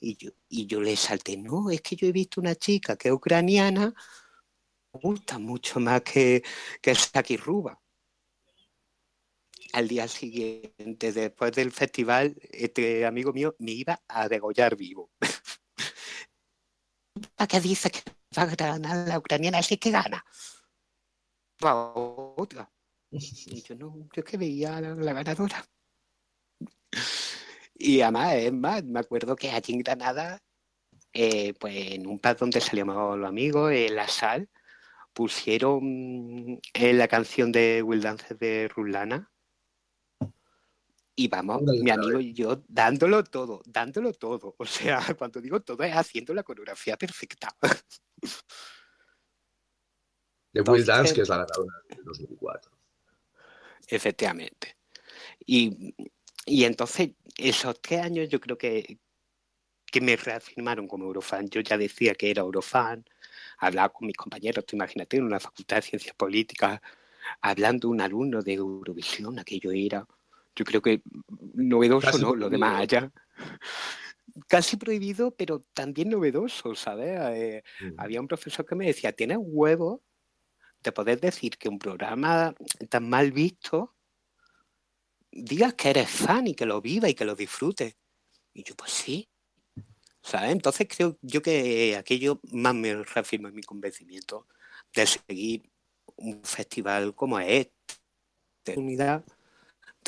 Y 0.00 0.16
yo, 0.16 0.30
y 0.48 0.66
yo 0.66 0.80
le 0.80 0.96
salté, 0.96 1.36
no, 1.36 1.70
es 1.70 1.82
que 1.82 1.94
yo 1.96 2.06
he 2.06 2.12
visto 2.12 2.40
una 2.40 2.54
chica 2.54 2.96
que 2.96 3.08
es 3.08 3.14
ucraniana, 3.14 3.94
me 4.92 5.00
gusta 5.00 5.38
mucho 5.38 5.78
más 5.78 6.02
que, 6.02 6.42
que 6.80 6.94
Saki 6.94 7.36
Ruba. 7.36 7.78
Al 9.72 9.88
día 9.88 10.08
siguiente, 10.08 11.12
después 11.12 11.52
del 11.52 11.72
festival, 11.72 12.36
este 12.50 13.06
amigo 13.06 13.32
mío 13.32 13.54
me 13.58 13.72
iba 13.72 14.00
a 14.08 14.28
degollar 14.28 14.76
vivo. 14.76 15.10
¿Para 17.36 17.48
qué 17.48 17.60
dices 17.60 17.92
que 17.92 18.00
va 18.36 18.42
a 18.42 18.46
ganar 18.46 19.08
la 19.08 19.18
ucraniana? 19.18 19.58
Así 19.58 19.76
que 19.76 19.90
gana. 19.90 20.24
Va 21.64 21.92
otra. 21.94 22.70
Y 23.10 23.62
yo 23.62 23.74
no, 23.74 24.08
yo 24.12 24.22
es 24.22 24.24
que 24.24 24.36
veía 24.36 24.76
a 24.76 24.80
la, 24.80 24.94
la 24.94 25.12
ganadora. 25.12 25.64
Y 27.74 28.02
además, 28.02 28.34
es 28.34 28.52
más, 28.52 28.84
me 28.84 29.00
acuerdo 29.00 29.36
que 29.36 29.50
allí 29.50 29.72
en 29.72 29.80
Granada, 29.80 30.42
eh, 31.12 31.54
pues 31.54 31.92
en 31.92 32.06
un 32.06 32.18
pub 32.18 32.36
donde 32.36 32.60
salíamos 32.60 33.18
los 33.18 33.28
amigos, 33.28 33.72
en 33.72 33.96
la 33.96 34.06
sal, 34.06 34.48
pusieron 35.12 36.60
eh, 36.74 36.92
la 36.92 37.08
canción 37.08 37.52
de 37.52 37.82
Will 37.82 38.02
Dance 38.02 38.34
de 38.34 38.68
Rulana. 38.68 39.30
Y 41.20 41.28
vamos, 41.28 41.60
mi 41.60 41.90
amigo 41.90 42.18
y 42.18 42.32
yo 42.32 42.62
dándolo 42.66 43.22
todo, 43.22 43.60
dándolo 43.66 44.14
todo. 44.14 44.54
O 44.56 44.64
sea, 44.64 45.00
cuando 45.18 45.38
digo 45.38 45.60
todo 45.60 45.82
es 45.82 45.94
haciendo 45.94 46.32
la 46.32 46.42
coreografía 46.42 46.96
perfecta. 46.96 47.54
De 50.50 50.62
Will 50.62 50.86
Dance, 50.86 51.12
que 51.12 51.20
es 51.20 51.28
la 51.28 51.36
ganadora 51.36 51.74
del 51.90 52.02
2004. 52.02 52.72
Efectivamente. 53.88 54.78
Y, 55.44 55.94
y 56.46 56.64
entonces, 56.64 57.10
esos 57.36 57.82
tres 57.82 58.00
años 58.00 58.30
yo 58.30 58.40
creo 58.40 58.56
que, 58.56 58.98
que 59.92 60.00
me 60.00 60.16
reafirmaron 60.16 60.88
como 60.88 61.04
Eurofan. 61.04 61.50
Yo 61.50 61.60
ya 61.60 61.76
decía 61.76 62.14
que 62.14 62.30
era 62.30 62.40
Eurofan, 62.40 63.04
hablaba 63.58 63.90
con 63.90 64.06
mis 64.06 64.16
compañeros, 64.16 64.64
tú 64.64 64.74
imagínate, 64.74 65.18
en 65.18 65.24
una 65.24 65.38
facultad 65.38 65.76
de 65.76 65.82
ciencias 65.82 66.16
políticas, 66.16 66.80
hablando 67.42 67.90
un 67.90 68.00
alumno 68.00 68.40
de 68.40 68.54
Eurovisión, 68.54 69.38
aquello 69.38 69.70
era, 69.70 70.06
yo 70.60 70.64
creo 70.66 70.82
que 70.82 71.00
novedoso, 71.54 72.10
Casi 72.10 72.20
¿no? 72.20 72.34
Lo 72.34 72.50
demás 72.50 72.82
allá. 72.82 73.10
Casi 74.46 74.76
prohibido, 74.76 75.30
pero 75.34 75.64
también 75.72 76.10
novedoso, 76.10 76.74
¿sabes? 76.74 77.18
Eh, 77.34 77.62
Mm. 77.80 77.94
había 77.96 78.20
un 78.20 78.28
profesor 78.28 78.66
que 78.66 78.74
me 78.74 78.84
decía, 78.84 79.12
tienes 79.12 79.38
huevos 79.40 80.00
de 80.82 80.92
poder 80.92 81.18
decir 81.18 81.56
que 81.56 81.70
un 81.70 81.78
programa 81.78 82.54
tan 82.90 83.08
mal 83.08 83.32
visto 83.32 83.94
digas 85.32 85.72
que 85.74 85.88
eres 85.88 86.10
fan 86.10 86.46
y 86.48 86.54
que 86.54 86.66
lo 86.66 86.82
viva 86.82 87.08
y 87.08 87.14
que 87.14 87.24
lo 87.24 87.34
disfrutes. 87.34 87.96
Y 88.52 88.62
yo, 88.62 88.74
pues 88.76 88.90
sí. 88.90 89.30
¿Sabes? 90.22 90.52
Entonces 90.52 90.86
creo 90.94 91.16
yo 91.22 91.40
que 91.40 91.96
aquello 91.96 92.38
más 92.52 92.74
me 92.74 93.02
reafirma 93.02 93.48
en 93.48 93.54
mi 93.54 93.62
convencimiento 93.62 94.46
de 94.94 95.06
seguir 95.06 95.70
un 96.16 96.44
festival 96.44 97.14
como 97.14 97.40
este. 97.40 97.72
Unidad 98.76 99.24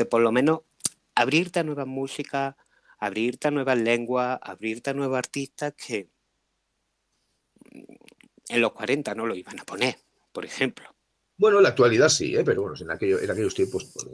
por 0.04 0.20
lo 0.22 0.32
menos 0.32 0.60
abrirte 1.14 1.60
a 1.60 1.62
nuevas 1.62 1.86
músicas, 1.86 2.54
abrirte 2.98 3.48
a 3.48 3.50
nuevas 3.50 3.78
lenguas, 3.78 4.38
abrirte 4.42 4.90
a 4.90 4.94
nuevos 4.94 5.18
artistas 5.18 5.74
que 5.74 6.08
en 8.48 8.60
los 8.60 8.72
40 8.72 9.14
no 9.14 9.26
lo 9.26 9.34
iban 9.34 9.58
a 9.60 9.64
poner, 9.64 9.96
por 10.32 10.44
ejemplo. 10.44 10.94
Bueno, 11.36 11.56
en 11.58 11.62
la 11.64 11.70
actualidad 11.70 12.08
sí, 12.08 12.36
¿eh? 12.36 12.44
pero 12.44 12.62
bueno, 12.62 12.76
en, 12.80 12.90
aquello- 12.90 13.20
en 13.20 13.30
aquellos 13.30 13.54
tiempos. 13.54 13.84
pues, 13.94 14.06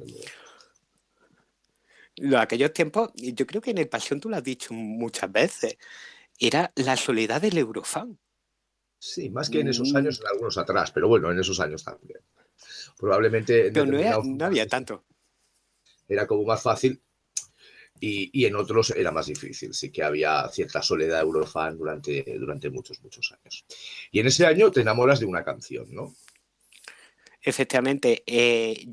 Lo- 2.16 2.38
aquellos 2.38 2.72
tiempos, 2.72 3.10
yo 3.14 3.46
creo 3.46 3.60
que 3.62 3.70
en 3.70 3.78
el 3.78 3.88
Pasión 3.88 4.20
tú 4.20 4.28
lo 4.28 4.36
has 4.36 4.42
dicho 4.44 4.72
muchas 4.74 5.30
veces, 5.30 5.76
era 6.38 6.72
la 6.76 6.96
soledad 6.96 7.40
del 7.40 7.58
eurofan. 7.58 8.18
Sí, 8.98 9.30
más 9.30 9.48
que 9.50 9.60
en 9.60 9.68
esos 9.68 9.92
Mm. 9.92 9.96
años, 9.96 10.20
en 10.20 10.26
algunos 10.26 10.58
atrás, 10.58 10.90
pero 10.90 11.06
bueno, 11.08 11.30
en 11.30 11.38
esos 11.38 11.60
años 11.60 11.84
también. 11.84 12.20
Probablemente 12.96 13.68
en 13.68 13.72
Pero 13.72 13.86
no, 13.86 13.92
era- 13.98 14.16
determinados 14.16 14.26
no 14.26 14.44
había 14.44 14.66
tanto. 14.66 15.04
Era 16.08 16.26
como 16.26 16.44
más 16.44 16.62
fácil 16.62 17.00
y, 18.00 18.30
y 18.32 18.46
en 18.46 18.56
otros 18.56 18.90
era 18.90 19.10
más 19.10 19.26
difícil. 19.26 19.74
Sí 19.74 19.90
que 19.90 20.02
había 20.02 20.48
cierta 20.48 20.82
soledad 20.82 21.20
eurofan 21.20 21.76
durante, 21.76 22.24
durante 22.38 22.70
muchos, 22.70 23.02
muchos 23.02 23.32
años. 23.32 23.64
Y 24.10 24.20
en 24.20 24.26
ese 24.26 24.46
año 24.46 24.70
te 24.70 24.80
enamoras 24.80 25.20
de 25.20 25.26
una 25.26 25.44
canción, 25.44 25.92
¿no? 25.94 26.14
Efectivamente, 27.40 28.24
eh, 28.26 28.86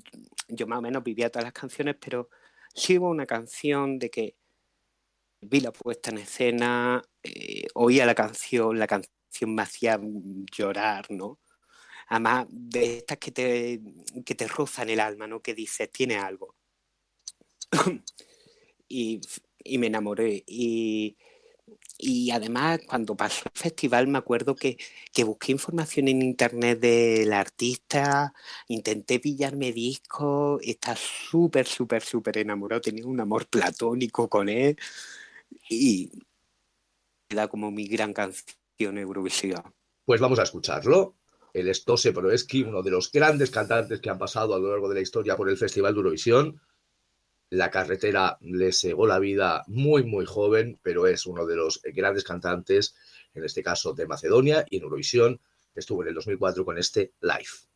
yo 0.47 0.67
más 0.67 0.79
o 0.79 0.81
menos 0.81 1.03
vivía 1.03 1.29
todas 1.29 1.45
las 1.45 1.53
canciones, 1.53 1.95
pero 1.99 2.29
sí 2.73 2.97
hubo 2.97 3.09
una 3.09 3.25
canción 3.25 3.97
de 3.97 4.09
que 4.09 4.35
vi 5.41 5.59
la 5.59 5.71
puesta 5.71 6.11
en 6.11 6.19
escena, 6.19 7.01
eh, 7.23 7.67
oía 7.73 8.05
la 8.05 8.15
canción, 8.15 8.77
la 8.77 8.87
canción 8.87 9.55
me 9.55 9.63
hacía 9.63 9.99
llorar, 10.51 11.05
¿no? 11.09 11.39
Además, 12.07 12.45
de 12.49 12.97
estas 12.97 13.17
que 13.17 13.31
te, 13.31 13.81
que 14.23 14.35
te 14.35 14.47
rozan 14.47 14.89
el 14.89 14.99
alma, 14.99 15.27
¿no? 15.27 15.41
Que 15.41 15.55
dices, 15.55 15.91
tiene 15.91 16.17
algo. 16.17 16.55
y, 18.87 19.21
y 19.63 19.77
me 19.77 19.87
enamoré. 19.87 20.43
Y, 20.47 21.17
y 21.97 22.31
además, 22.31 22.79
cuando 22.87 23.15
pasó 23.15 23.43
el 23.45 23.59
festival, 23.59 24.07
me 24.07 24.17
acuerdo 24.17 24.55
que, 24.55 24.77
que 25.13 25.23
busqué 25.23 25.53
información 25.53 26.07
en 26.07 26.21
internet 26.21 26.79
del 26.79 27.31
artista, 27.31 28.33
intenté 28.67 29.19
pillarme 29.19 29.71
discos, 29.71 30.61
está 30.63 30.95
súper, 30.95 31.65
súper, 31.65 32.03
súper 32.03 32.39
enamorado, 32.39 32.81
tenía 32.81 33.05
un 33.05 33.19
amor 33.19 33.47
platónico 33.47 34.27
con 34.29 34.49
él 34.49 34.77
y 35.69 36.11
era 37.29 37.47
como 37.47 37.71
mi 37.71 37.87
gran 37.87 38.13
canción 38.13 38.97
Eurovisión. 38.97 39.63
Pues 40.03 40.19
vamos 40.21 40.39
a 40.39 40.43
escucharlo. 40.43 41.15
Él 41.53 41.69
es 41.69 41.85
Tose 41.85 42.11
Proeski, 42.11 42.63
uno 42.63 42.83
de 42.83 42.91
los 42.91 43.11
grandes 43.11 43.49
cantantes 43.49 44.01
que 44.01 44.09
han 44.09 44.17
pasado 44.17 44.53
a 44.53 44.59
lo 44.59 44.69
largo 44.69 44.89
de 44.89 44.95
la 44.95 45.01
historia 45.01 45.37
por 45.37 45.49
el 45.49 45.57
Festival 45.57 45.93
de 45.93 45.99
Eurovisión. 45.99 46.61
La 47.49 47.69
carretera 47.69 48.37
le 48.41 48.71
cegó 48.71 49.05
la 49.05 49.19
vida 49.19 49.63
muy, 49.67 50.03
muy 50.03 50.25
joven, 50.25 50.79
pero 50.81 51.07
es 51.07 51.25
uno 51.25 51.45
de 51.45 51.55
los 51.55 51.81
grandes 51.83 52.23
cantantes, 52.23 52.95
en 53.33 53.43
este 53.43 53.63
caso 53.63 53.93
de 53.93 54.07
Macedonia 54.07 54.65
y 54.69 54.77
en 54.77 54.83
Eurovisión. 54.83 55.41
Estuvo 55.75 56.01
en 56.01 56.09
el 56.09 56.15
2004 56.15 56.65
con 56.65 56.77
este 56.77 57.13
Live. 57.21 57.74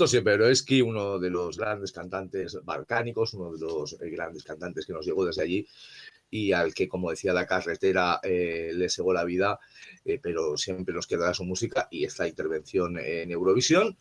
Puesto 0.00 0.16
Seperoesky, 0.16 0.80
uno 0.80 1.18
de 1.18 1.28
los 1.28 1.58
grandes 1.58 1.92
cantantes 1.92 2.56
balcánicos, 2.64 3.34
uno 3.34 3.52
de 3.52 3.60
los 3.60 3.92
eh, 4.00 4.08
grandes 4.08 4.44
cantantes 4.44 4.86
que 4.86 4.94
nos 4.94 5.04
llegó 5.04 5.26
desde 5.26 5.42
allí 5.42 5.68
y 6.30 6.52
al 6.52 6.72
que, 6.72 6.88
como 6.88 7.10
decía 7.10 7.34
la 7.34 7.46
carretera, 7.46 8.18
eh, 8.22 8.70
le 8.72 8.88
segó 8.88 9.12
la 9.12 9.24
vida, 9.24 9.58
eh, 10.06 10.18
pero 10.18 10.56
siempre 10.56 10.94
nos 10.94 11.06
quedará 11.06 11.34
su 11.34 11.44
música 11.44 11.86
y 11.90 12.06
esta 12.06 12.26
intervención 12.26 12.98
en 12.98 13.30
Eurovisión, 13.30 13.98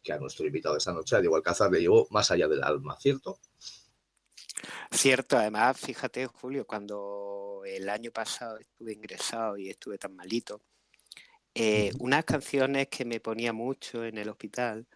que 0.00 0.12
a 0.12 0.18
nuestro 0.18 0.46
invitado 0.46 0.76
de 0.76 0.78
esta 0.78 0.92
noche, 0.92 1.16
a 1.16 1.20
Diego 1.20 1.34
Alcázar, 1.34 1.72
le 1.72 1.80
llevó 1.80 2.06
más 2.10 2.30
allá 2.30 2.46
del 2.46 2.62
alma, 2.62 2.96
¿cierto? 3.00 3.40
Cierto, 4.92 5.36
además, 5.36 5.76
fíjate, 5.76 6.24
Julio, 6.28 6.64
cuando 6.68 7.62
el 7.66 7.88
año 7.88 8.12
pasado 8.12 8.58
estuve 8.58 8.92
ingresado 8.92 9.56
y 9.56 9.70
estuve 9.70 9.98
tan 9.98 10.14
malito, 10.14 10.60
eh, 11.52 11.90
unas 11.98 12.24
canciones 12.24 12.86
que 12.86 13.04
me 13.04 13.18
ponía 13.18 13.52
mucho 13.52 14.04
en 14.04 14.18
el 14.18 14.28
hospital, 14.28 14.86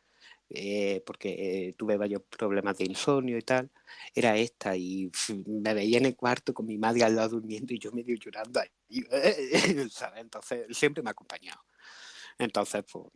eh, 0.51 1.03
porque 1.05 1.69
eh, 1.69 1.75
tuve 1.75 1.97
varios 1.97 2.23
problemas 2.23 2.79
de 2.79 2.85
insomnio 2.85 3.37
y 3.37 3.43
tal, 3.43 3.71
era 4.15 4.37
esta. 4.37 4.77
Y 4.77 5.11
me 5.47 5.75
veía 5.75 5.99
en 5.99 6.07
el 6.07 6.17
cuarto 6.17 6.55
con 6.55 6.67
mi 6.67 6.79
madre 6.79 7.05
al 7.05 7.17
lado 7.17 7.41
durmiendo 7.41 7.75
y 7.75 7.79
yo 7.79 7.93
medio 7.93 8.17
llorando 8.17 8.61
ahí, 8.61 8.71
¿sabes? 9.91 10.21
Entonces, 10.21 10.67
siempre 10.77 11.03
me 11.03 11.11
ha 11.11 11.13
acompañado. 11.13 11.61
Entonces, 12.39 12.85
pues, 12.91 13.07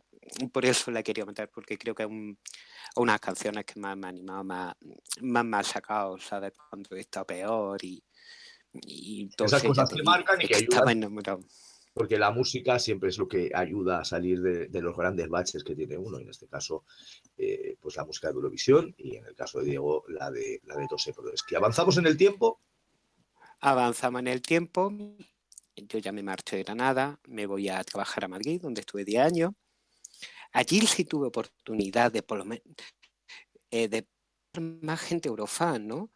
por 0.51 0.65
eso 0.65 0.91
la 0.91 1.03
quería 1.03 1.25
meter, 1.25 1.49
porque 1.49 1.77
creo 1.77 1.93
que 1.93 2.03
es 2.03 2.09
un, 2.09 2.37
unas 2.95 3.19
canciones 3.19 3.65
que 3.65 3.79
más 3.79 3.95
me 3.95 4.07
ha 4.07 4.09
animado, 4.09 4.43
más, 4.43 4.75
más 5.21 5.45
me 5.45 5.57
ha 5.57 5.63
sacado, 5.63 6.17
¿sabes? 6.19 6.53
Cuando 6.69 6.95
he 6.95 7.01
estado 7.01 7.27
peor 7.27 7.83
y, 7.83 8.03
y 8.73 9.29
Esas 9.43 9.63
cosas 9.63 9.89
que 9.93 10.03
marcan 10.03 10.41
y 10.41 10.47
que 10.47 10.55
estaba 10.55 10.91
enamorado. 10.91 11.41
Porque 11.93 12.17
la 12.17 12.31
música 12.31 12.79
siempre 12.79 13.09
es 13.09 13.17
lo 13.17 13.27
que 13.27 13.51
ayuda 13.53 13.99
a 13.99 14.05
salir 14.05 14.41
de, 14.41 14.81
los 14.81 14.95
grandes 14.95 15.27
baches 15.27 15.63
que 15.63 15.75
tiene 15.75 15.97
uno, 15.97 16.19
en 16.19 16.29
este 16.29 16.47
caso, 16.47 16.85
eh, 17.37 17.75
pues 17.79 17.97
la 17.97 18.05
música 18.05 18.29
de 18.29 18.35
Eurovisión 18.35 18.93
y 18.97 19.17
en 19.17 19.25
el 19.25 19.35
caso 19.35 19.59
de 19.59 19.65
Diego, 19.65 20.03
la 20.07 20.31
de 20.31 20.61
la 20.65 20.77
de 20.77 20.87
Tose 20.87 21.13
que 21.47 21.55
avanzamos 21.55 21.97
en 21.97 22.07
el 22.07 22.17
tiempo, 22.17 22.59
Avanzamos 23.63 24.21
en 24.21 24.27
el 24.27 24.41
tiempo, 24.41 24.91
yo 25.75 25.99
ya 25.99 26.11
me 26.11 26.23
marcho 26.23 26.55
de 26.55 26.63
Granada, 26.63 27.19
me 27.27 27.45
voy 27.45 27.69
a 27.69 27.83
trabajar 27.83 28.25
a 28.25 28.27
Madrid, 28.27 28.59
donde 28.59 28.81
estuve 28.81 29.05
10 29.05 29.21
años. 29.21 29.51
Allí 30.51 30.81
sí 30.87 31.05
tuve 31.05 31.27
oportunidad 31.27 32.11
de 32.11 32.23
por 32.23 32.39
lo 32.39 32.45
menos 32.45 32.63
eh, 33.69 33.87
de 33.87 34.07
más 34.59 34.99
gente 34.99 35.29
eurofan, 35.29 35.87
¿no? 35.87 36.09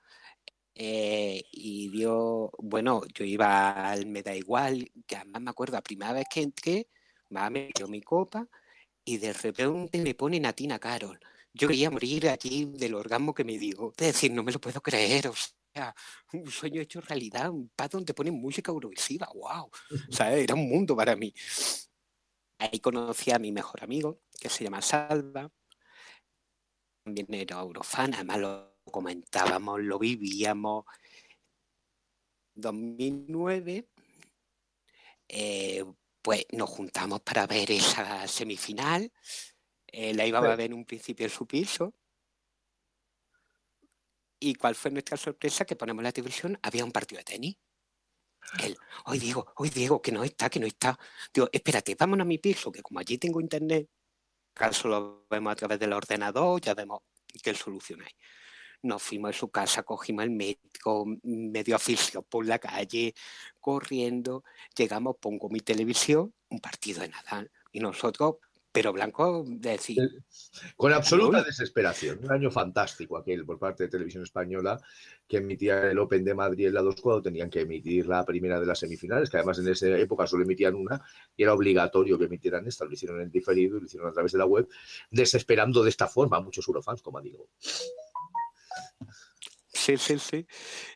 Eh, 0.78 1.42
y 1.52 1.88
dio, 1.88 2.52
bueno, 2.58 3.04
yo 3.14 3.24
iba 3.24 3.90
al 3.92 4.06
Me 4.08 4.22
da 4.22 4.36
igual, 4.36 4.92
que 5.08 5.16
además 5.16 5.42
me 5.42 5.50
acuerdo, 5.52 5.74
la 5.74 5.82
primera 5.82 6.12
vez 6.12 6.26
que 6.30 6.42
entré, 6.42 6.90
va, 7.36 7.50
me 7.50 7.72
dio 7.76 7.88
mi 7.88 8.02
copa 8.02 8.48
y 9.06 9.18
de 9.18 9.32
repente 9.34 10.00
me 10.00 10.16
ponen 10.16 10.46
a 10.46 10.54
Tina 10.54 10.80
Carol. 10.80 11.20
Yo 11.54 11.68
quería 11.70 11.90
morir 11.90 12.28
allí 12.28 12.66
del 12.66 12.96
orgasmo 12.96 13.34
que 13.34 13.46
me 13.46 13.58
dio. 13.58 13.94
Es 13.98 14.08
decir, 14.08 14.32
no 14.34 14.44
me 14.44 14.52
lo 14.52 14.60
puedo 14.60 14.82
creer, 14.82 15.30
o 15.30 15.34
sea, 15.74 15.96
un 16.34 16.52
sueño 16.52 16.82
hecho 16.82 17.00
realidad, 17.00 17.50
un 17.50 17.70
pad 17.70 17.92
donde 17.92 18.14
ponen 18.14 18.34
música 18.34 18.72
eurovisiva, 18.72 19.30
wow. 19.34 19.70
O 20.10 20.12
sea, 20.12 20.34
era 20.34 20.56
un 20.56 20.68
mundo 20.68 20.96
para 20.96 21.16
mí. 21.16 21.34
Ahí 22.60 22.80
conocí 22.80 23.32
a 23.32 23.40
mi 23.40 23.52
mejor 23.52 23.84
amigo, 23.84 24.20
que 24.40 24.50
se 24.50 24.64
llama 24.66 24.82
Salva. 24.82 25.50
También 27.04 27.34
era 27.34 27.60
eurofan, 27.62 28.14
además 28.16 28.40
comentábamos, 28.92 29.82
lo 29.82 30.00
vivíamos. 30.00 30.86
2009, 32.56 33.90
eh, 35.28 35.84
pues 36.22 36.46
nos 36.54 36.70
juntamos 36.70 37.22
para 37.22 37.46
ver 37.46 37.72
esa 37.72 38.28
semifinal. 38.28 39.12
Eh, 39.88 40.14
la 40.14 40.26
íbamos 40.26 40.50
a 40.50 40.56
ver 40.56 40.68
en 40.68 40.74
un 40.74 40.86
principio 40.86 41.26
en 41.26 41.32
su 41.32 41.46
piso. 41.46 41.94
¿Y 44.40 44.56
cuál 44.56 44.76
fue 44.76 44.92
nuestra 44.92 45.18
sorpresa? 45.18 45.66
Que 45.66 45.76
ponemos 45.76 46.04
la 46.04 46.12
televisión, 46.12 46.58
había 46.62 46.86
un 46.86 46.92
partido 46.92 47.20
de 47.20 47.26
tenis. 47.26 47.58
Él, 48.64 48.78
hoy 49.06 49.20
Diego, 49.20 49.54
hoy 49.56 49.70
Diego, 49.70 50.02
que 50.02 50.12
no 50.12 50.24
está, 50.24 50.50
que 50.50 50.60
no 50.60 50.68
está. 50.68 50.98
Digo, 51.34 51.50
espérate, 51.52 51.96
vámonos 51.96 52.26
a 52.26 52.28
mi 52.28 52.38
piso, 52.38 52.72
que 52.72 52.82
como 52.82 53.00
allí 53.00 53.18
tengo 53.18 53.42
internet, 53.42 53.90
caso 54.54 54.88
lo 54.88 55.26
vemos 55.30 55.52
a 55.52 55.56
través 55.56 55.80
del 55.80 55.94
ordenador, 55.94 56.62
ya 56.62 56.74
vemos 56.74 57.02
qué 57.44 57.54
solución 57.54 58.02
hay. 58.02 58.12
Nos 58.86 59.02
fuimos 59.02 59.36
a 59.36 59.40
su 59.40 59.50
casa, 59.50 59.82
cogimos 59.82 60.26
el 60.26 60.30
médico, 60.30 61.06
medio 61.24 61.76
oficio 61.76 62.22
por 62.22 62.46
la 62.46 62.60
calle, 62.60 63.16
corriendo. 63.60 64.44
Llegamos, 64.78 65.16
pongo 65.20 65.50
mi 65.50 65.60
televisión, 65.62 66.32
un 66.50 66.60
partido 66.60 67.02
de 67.02 67.10
Nadal. 67.10 67.50
Y 67.72 67.80
nosotros, 67.80 68.36
pero 68.72 68.94
blanco, 68.94 69.44
de 69.48 69.72
decir, 69.72 70.24
con 70.76 70.94
absoluta 70.94 71.42
desesperación. 71.42 72.20
Un 72.22 72.32
año 72.32 72.52
fantástico 72.52 73.18
aquel 73.18 73.44
por 73.44 73.58
parte 73.58 73.86
de 73.86 73.90
Televisión 73.90 74.22
Española, 74.22 74.80
que 75.28 75.38
emitía 75.38 75.90
el 75.90 75.98
Open 75.98 76.24
de 76.24 76.36
Madrid 76.36 76.68
en 76.68 76.76
la 76.76 76.84
2 76.84 77.02
cuando 77.02 77.24
tenían 77.24 77.50
que 77.50 77.62
emitir 77.62 78.06
la 78.06 78.24
primera 78.24 78.60
de 78.60 78.68
las 78.68 78.78
semifinales, 78.78 79.32
que 79.32 79.38
además 79.38 79.58
en 79.58 79.70
esa 79.70 79.98
época 79.98 80.28
solo 80.28 80.44
emitían 80.44 80.76
una 80.76 81.02
y 81.36 81.42
era 81.42 81.56
obligatorio 81.56 82.20
que 82.20 82.26
emitieran 82.26 82.68
esta. 82.68 82.86
Lo 82.86 82.94
hicieron 82.94 83.20
en 83.20 83.32
diferido 83.32 83.80
lo 83.80 83.86
hicieron 83.88 84.10
a 84.10 84.14
través 84.14 84.34
de 84.34 84.38
la 84.38 84.46
web, 84.46 84.68
desesperando 85.10 85.82
de 85.82 85.90
esta 85.90 86.08
forma 86.08 86.38
a 86.38 86.42
muchos 86.42 86.68
eurofans, 86.68 87.02
como 87.02 87.20
digo. 87.20 87.48
Sí, 89.76 89.98
sí, 89.98 90.18
sí. 90.18 90.48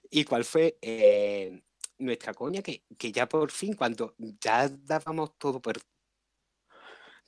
¿Y 0.09 0.23
cuál 0.23 0.45
fue 0.45 0.77
eh, 0.81 1.61
nuestra 1.97 2.33
coña? 2.33 2.61
Que, 2.61 2.83
que 2.97 3.11
ya 3.11 3.27
por 3.27 3.51
fin, 3.51 3.73
cuando 3.73 4.15
ya 4.17 4.69
dábamos 4.69 5.37
todo 5.37 5.61
por... 5.61 5.77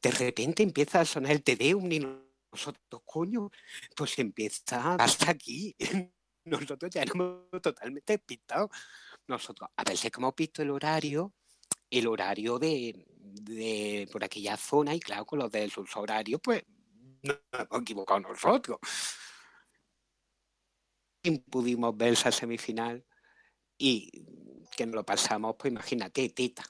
De 0.02 0.12
repente 0.12 0.64
empieza 0.64 1.02
a 1.02 1.06
sonar 1.06 1.34
el 1.34 1.44
Tedeum 1.44 1.92
y 1.92 2.00
nosotros, 2.52 3.02
coño, 3.06 3.52
pues 3.96 4.18
empieza 4.18 4.96
hasta 4.96 5.32
aquí. 5.32 5.76
Nosotros 6.46 6.90
ya 6.90 7.04
éramos 7.04 7.52
totalmente 7.62 8.14
despistados. 8.14 8.72
Nosotros, 9.28 9.70
a 9.76 9.84
veces 9.84 10.12
que 10.12 10.20
hemos 10.20 10.34
visto 10.36 10.64
el 10.64 10.72
horario, 10.72 11.34
el 11.90 12.08
horario 12.08 12.58
de, 12.58 13.06
de 13.08 14.10
por 14.12 14.24
aquella 14.24 14.58
zona, 14.58 14.96
y 14.96 15.00
claro, 15.00 15.26
con 15.26 15.38
los 15.38 15.52
del 15.52 15.72
horario, 15.96 16.40
pues 16.40 16.64
nos 17.22 17.38
hemos 17.52 17.82
equivocado 17.82 18.22
nosotros 18.22 18.80
pudimos 21.50 21.96
ver 21.96 22.14
esa 22.14 22.32
semifinal 22.32 23.06
y 23.78 24.26
que 24.76 24.86
nos 24.86 24.96
lo 24.96 25.06
pasamos, 25.06 25.56
pues 25.58 25.72
imagínate, 25.72 26.30
teta. 26.30 26.64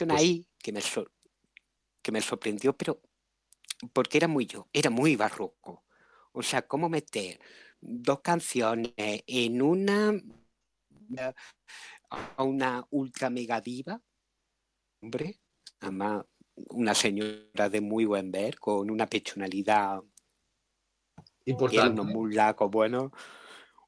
Una 0.00 0.16
ahí 0.16 0.46
que 0.58 0.72
me, 0.72 0.80
que 2.02 2.12
me 2.12 2.20
sorprendió, 2.20 2.76
pero 2.76 3.00
porque 3.92 4.18
era 4.18 4.28
muy 4.28 4.46
yo, 4.46 4.68
era 4.72 4.90
muy 4.90 5.16
barroco. 5.16 5.84
O 6.32 6.42
sea, 6.42 6.62
cómo 6.62 6.88
meter 6.88 7.40
dos 7.80 8.20
canciones 8.20 8.92
en 8.96 9.62
una 9.62 10.12
a 12.10 12.42
una 12.42 12.86
ultra 12.90 13.30
mega 13.30 13.60
diva, 13.60 14.00
hombre, 15.00 15.40
además 15.80 16.24
una 16.70 16.94
señora 16.94 17.68
de 17.68 17.80
muy 17.80 18.04
buen 18.04 18.30
ver, 18.30 18.58
con 18.58 18.90
una 18.90 19.06
pechonalidad 19.06 20.00
Importante. 21.46 22.00
unos 22.00 22.06
mulacos 22.06 22.70
buenos, 22.70 23.12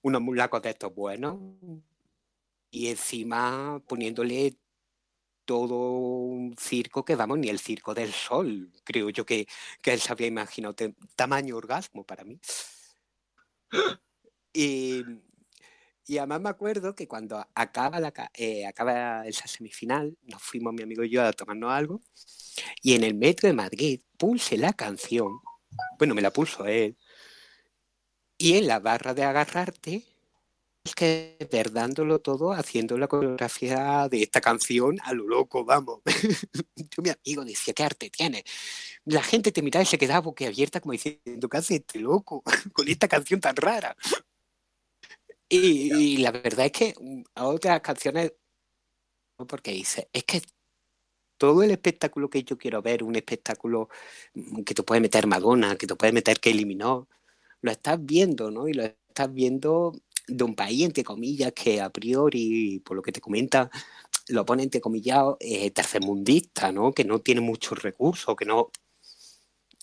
unos 0.03 0.23
mulacos 0.23 0.63
de 0.63 0.71
estos 0.71 0.95
buenos, 0.95 1.39
y 2.71 2.89
encima 2.89 3.83
poniéndole 3.87 4.57
todo 5.45 5.91
un 5.91 6.55
circo 6.59 7.05
que 7.05 7.17
vamos, 7.17 7.39
ni 7.39 7.49
el 7.49 7.59
circo 7.59 7.95
del 7.95 8.13
sol, 8.13 8.71
creo 8.85 9.11
yo 9.11 9.25
que, 9.25 9.47
que 9.83 9.93
él 9.93 10.01
se 10.01 10.13
había 10.13 10.27
imaginado, 10.27 10.75
tamaño 11.17 11.57
orgasmo 11.57 12.05
para 12.05 12.23
mí. 12.23 12.39
Y, 14.53 15.03
y 16.07 16.19
además 16.19 16.41
me 16.41 16.51
acuerdo 16.51 16.95
que 16.95 17.09
cuando 17.09 17.45
acaba, 17.55 17.99
la, 17.99 18.13
eh, 18.35 18.67
acaba 18.67 19.27
esa 19.27 19.49
semifinal, 19.49 20.17
nos 20.23 20.43
fuimos 20.43 20.75
mi 20.75 20.83
amigo 20.83 21.03
y 21.03 21.11
yo 21.11 21.25
a 21.25 21.33
tomarnos 21.33 21.73
algo, 21.73 22.01
y 22.83 22.95
en 22.95 23.05
el 23.05 23.15
metro 23.15 23.49
de 23.49 23.55
Madrid 23.55 24.01
pulse 24.17 24.57
la 24.59 24.75
canción, 24.75 25.41
bueno, 25.99 26.15
me 26.15 26.23
la 26.23 26.33
pulso 26.33 26.67
él, 26.67 26.97
y 28.39 28.57
en 28.57 28.69
la 28.69 28.79
barra 28.79 29.15
de 29.15 29.25
agarrarte, 29.25 30.05
es 30.85 30.95
que 30.95 31.37
ver 31.51 31.73
dándolo 31.73 32.21
todo, 32.21 32.53
haciendo 32.53 32.97
la 32.97 33.09
coreografía 33.09 34.09
de 34.09 34.23
esta 34.23 34.41
canción 34.41 34.99
a 35.03 35.13
lo 35.13 35.27
loco, 35.27 35.65
vamos. 35.65 36.01
Yo, 36.77 37.03
mi 37.03 37.11
amigo, 37.11 37.45
decía, 37.45 37.75
¿qué 37.75 37.83
arte 37.83 38.11
tiene? 38.11 38.45
La 39.05 39.23
gente 39.23 39.53
te 39.53 39.63
miraba 39.63 39.83
y 39.83 39.87
se 39.87 39.99
quedaba 39.99 40.21
boquiabierta 40.21 40.81
como 40.81 40.93
diciendo, 40.93 41.49
¿qué 41.49 41.57
hace 41.57 41.77
este 41.77 41.99
loco 41.99 42.43
con 42.73 42.89
esta 42.89 43.09
canción 43.09 43.41
tan 43.41 43.57
rara? 43.57 43.97
Y, 45.49 46.19
la 46.19 46.31
verdad 46.31 46.67
es 46.67 46.73
que 46.73 46.95
mm, 46.99 47.23
a 47.35 47.47
otras 47.47 47.81
canciones, 47.81 48.33
porque 49.49 49.73
dice, 49.73 50.09
es 50.13 50.25
que 50.25 50.43
todo 51.39 51.63
el 51.63 51.71
espectáculo 51.71 52.29
que 52.31 52.43
yo 52.45 52.59
quiero 52.59 52.83
ver, 52.83 53.03
un 53.03 53.17
espectáculo 53.17 53.89
mm, 54.35 54.63
que 54.63 54.75
te 54.75 54.83
puede 54.83 55.01
meter 55.01 55.27
Madonna, 55.27 55.77
que 55.77 55.87
te 55.87 55.97
puede 55.97 56.13
meter 56.13 56.41
que 56.41 56.51
eliminó, 56.51 57.09
lo 57.63 57.71
estás 57.71 57.99
viendo, 58.05 58.51
¿no? 58.51 58.69
Y 58.69 58.75
lo 58.75 58.85
estás 58.85 59.33
viendo 59.33 59.93
de 60.27 60.45
un 60.45 60.55
país, 60.55 60.85
entre 60.85 61.05
comillas, 61.05 61.53
que 61.53 61.81
a 61.81 61.91
priori, 61.91 62.81
por 62.85 62.97
lo 62.97 63.03
que 63.03 63.13
te 63.13 63.21
comenta, 63.21 63.71
lo 64.29 64.45
pone 64.45 64.63
entre 64.63 64.81
comillas 64.81 65.25
eh, 65.41 65.71
tercermundista, 65.71 66.71
¿no? 66.71 66.93
Que 66.93 67.05
no 67.05 67.19
tiene 67.21 67.41
muchos 67.41 67.83
recursos, 67.83 68.37
que 68.37 68.45
no... 68.45 68.71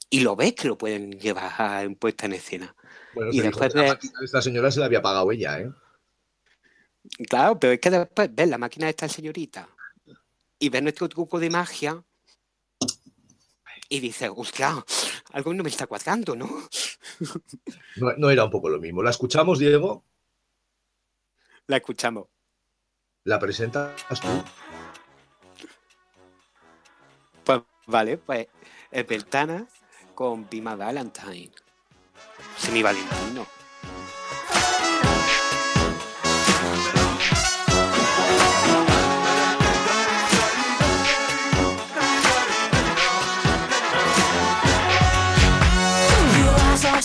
y 0.09 0.19
lo 0.19 0.35
ves 0.35 0.53
que 0.53 0.67
lo 0.67 0.77
pueden 0.77 1.11
llevar 1.13 1.83
en 1.83 1.95
puesta 1.95 2.27
en 2.27 2.33
escena. 2.33 2.75
Bueno, 3.13 3.31
Y 3.33 3.39
después 3.41 3.73
la 3.73 3.81
de- 3.81 3.87
máquina 3.89 4.19
de 4.19 4.25
esta 4.25 4.41
señora 4.41 4.69
se 4.71 4.79
la 4.79 4.85
había 4.85 5.01
pagado 5.01 5.31
ella, 5.31 5.59
¿eh? 5.59 5.71
Claro, 7.29 7.59
pero 7.59 7.73
es 7.73 7.79
que 7.79 7.89
después 7.89 8.29
ves 8.33 8.49
la 8.49 8.57
máquina 8.57 8.85
de 8.87 8.91
esta 8.91 9.07
señorita 9.07 9.69
y 10.59 10.69
ves 10.69 10.81
nuestro 10.81 11.07
truco 11.07 11.39
de 11.39 11.49
magia 11.49 12.03
y 13.89 13.99
dices, 13.99 14.31
hostia, 14.35 14.83
algo 15.33 15.53
no 15.53 15.63
me 15.63 15.69
está 15.69 15.87
cuadrando, 15.87 16.35
¿no? 16.35 16.47
No, 17.97 18.11
no 18.17 18.29
era 18.29 18.43
un 18.43 18.49
poco 18.49 18.69
lo 18.69 18.79
mismo. 18.79 19.01
¿La 19.01 19.11
escuchamos, 19.11 19.59
Diego? 19.59 20.03
La 21.67 21.77
escuchamos. 21.77 22.27
¿La 23.23 23.39
presentas 23.39 23.93
tú? 24.21 24.27
Pues 27.43 27.61
vale, 27.87 28.17
pues 28.17 28.47
es 28.91 29.05
con 30.13 30.47
My 30.51 30.75
Valentine. 30.75 31.51
Semi 32.57 32.83
Valentino. 32.83 33.47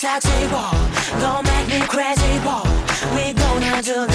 toxic 0.00 0.50
ball. 0.50 0.72
Don't 1.20 1.44
make 1.44 1.68
me 1.68 1.86
crazy 1.86 2.38
ball. 2.42 2.64
We 3.14 3.34
gonna 3.34 3.82
do 3.82 4.09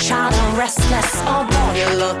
Each 0.00 0.12
other 0.12 0.56
restless. 0.56 1.12
Oh 1.28 1.44
boy, 1.44 1.78
you 1.78 1.98
look. 1.98 2.18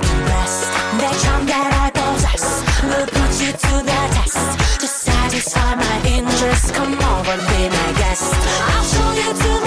The 1.00 1.10
charm 1.24 1.46
that 1.46 1.72
I 1.80 1.88
possess 1.96 2.60
will 2.84 3.06
put 3.08 3.32
you 3.40 3.52
to 3.56 3.72
the 3.80 4.00
test. 4.12 4.80
To 4.80 4.86
satisfy 4.86 5.76
my 5.76 5.96
interest, 6.04 6.74
come 6.74 6.92
over, 6.92 7.36
be 7.48 7.68
my 7.72 7.92
guest. 7.96 8.34
I'll 8.36 8.84
show 8.84 9.10
you 9.16 9.32
to 9.32 9.59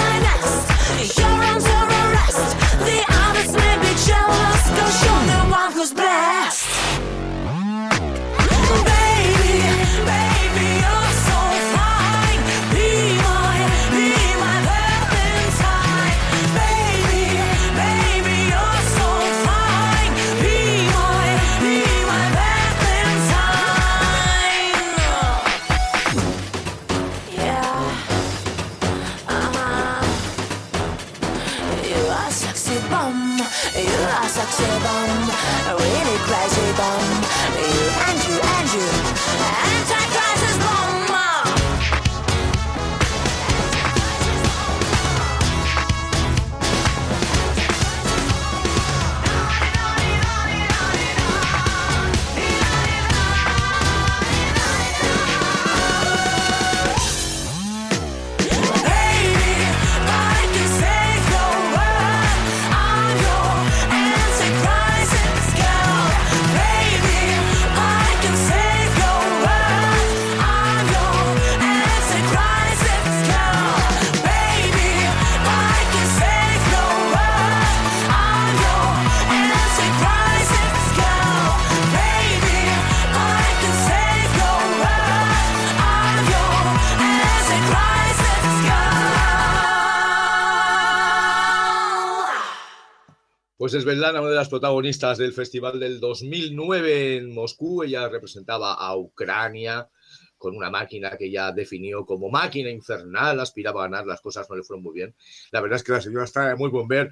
Pues 93.74 93.86
es 93.86 93.92
Svetlana, 93.92 94.22
una 94.22 94.30
de 94.30 94.36
las 94.36 94.50
protagonistas 94.50 95.18
del 95.18 95.34
festival 95.34 95.80
del 95.80 96.00
2009 96.00 97.18
en 97.18 97.34
Moscú. 97.34 97.82
Ella 97.82 98.08
representaba 98.08 98.76
a 98.76 98.96
Ucrania 98.96 99.90
con 100.38 100.56
una 100.56 100.70
máquina 100.70 101.18
que 101.18 101.26
ella 101.26 101.52
definió 101.52 102.06
como 102.06 102.30
máquina 102.30 102.70
infernal, 102.70 103.40
aspiraba 103.40 103.82
a 103.82 103.88
ganar, 103.88 104.06
las 104.06 104.22
cosas 104.22 104.48
no 104.48 104.56
le 104.56 104.62
fueron 104.62 104.84
muy 104.84 104.94
bien. 104.94 105.16
La 105.50 105.60
verdad 105.60 105.78
es 105.78 105.84
que 105.84 105.92
la 105.92 106.02
señora 106.02 106.26
está 106.26 106.50
de 106.50 106.56
muy 106.56 106.70
buen 106.70 106.88
ver. 106.88 107.10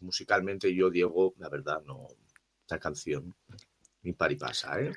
Musicalmente 0.00 0.74
yo, 0.74 0.90
Diego, 0.90 1.34
la 1.38 1.48
verdad, 1.48 1.80
no. 1.86 2.08
Esta 2.62 2.80
canción, 2.80 3.32
ni 4.02 4.12
par 4.12 4.32
y 4.32 4.36
pasa, 4.36 4.80
¿eh? 4.80 4.92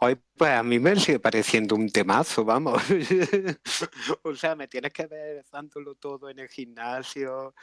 Hoy, 0.00 0.18
pues 0.36 0.50
a 0.50 0.62
mí 0.62 0.78
me 0.78 0.96
sigue 0.96 1.18
pareciendo 1.18 1.76
un 1.76 1.88
temazo, 1.88 2.44
vamos. 2.44 2.82
o 4.22 4.34
sea, 4.34 4.54
me 4.54 4.68
tienes 4.68 4.92
que 4.92 5.06
ver 5.06 5.44
dándolo 5.50 5.94
todo 5.94 6.28
en 6.28 6.40
el 6.40 6.48
gimnasio. 6.48 7.54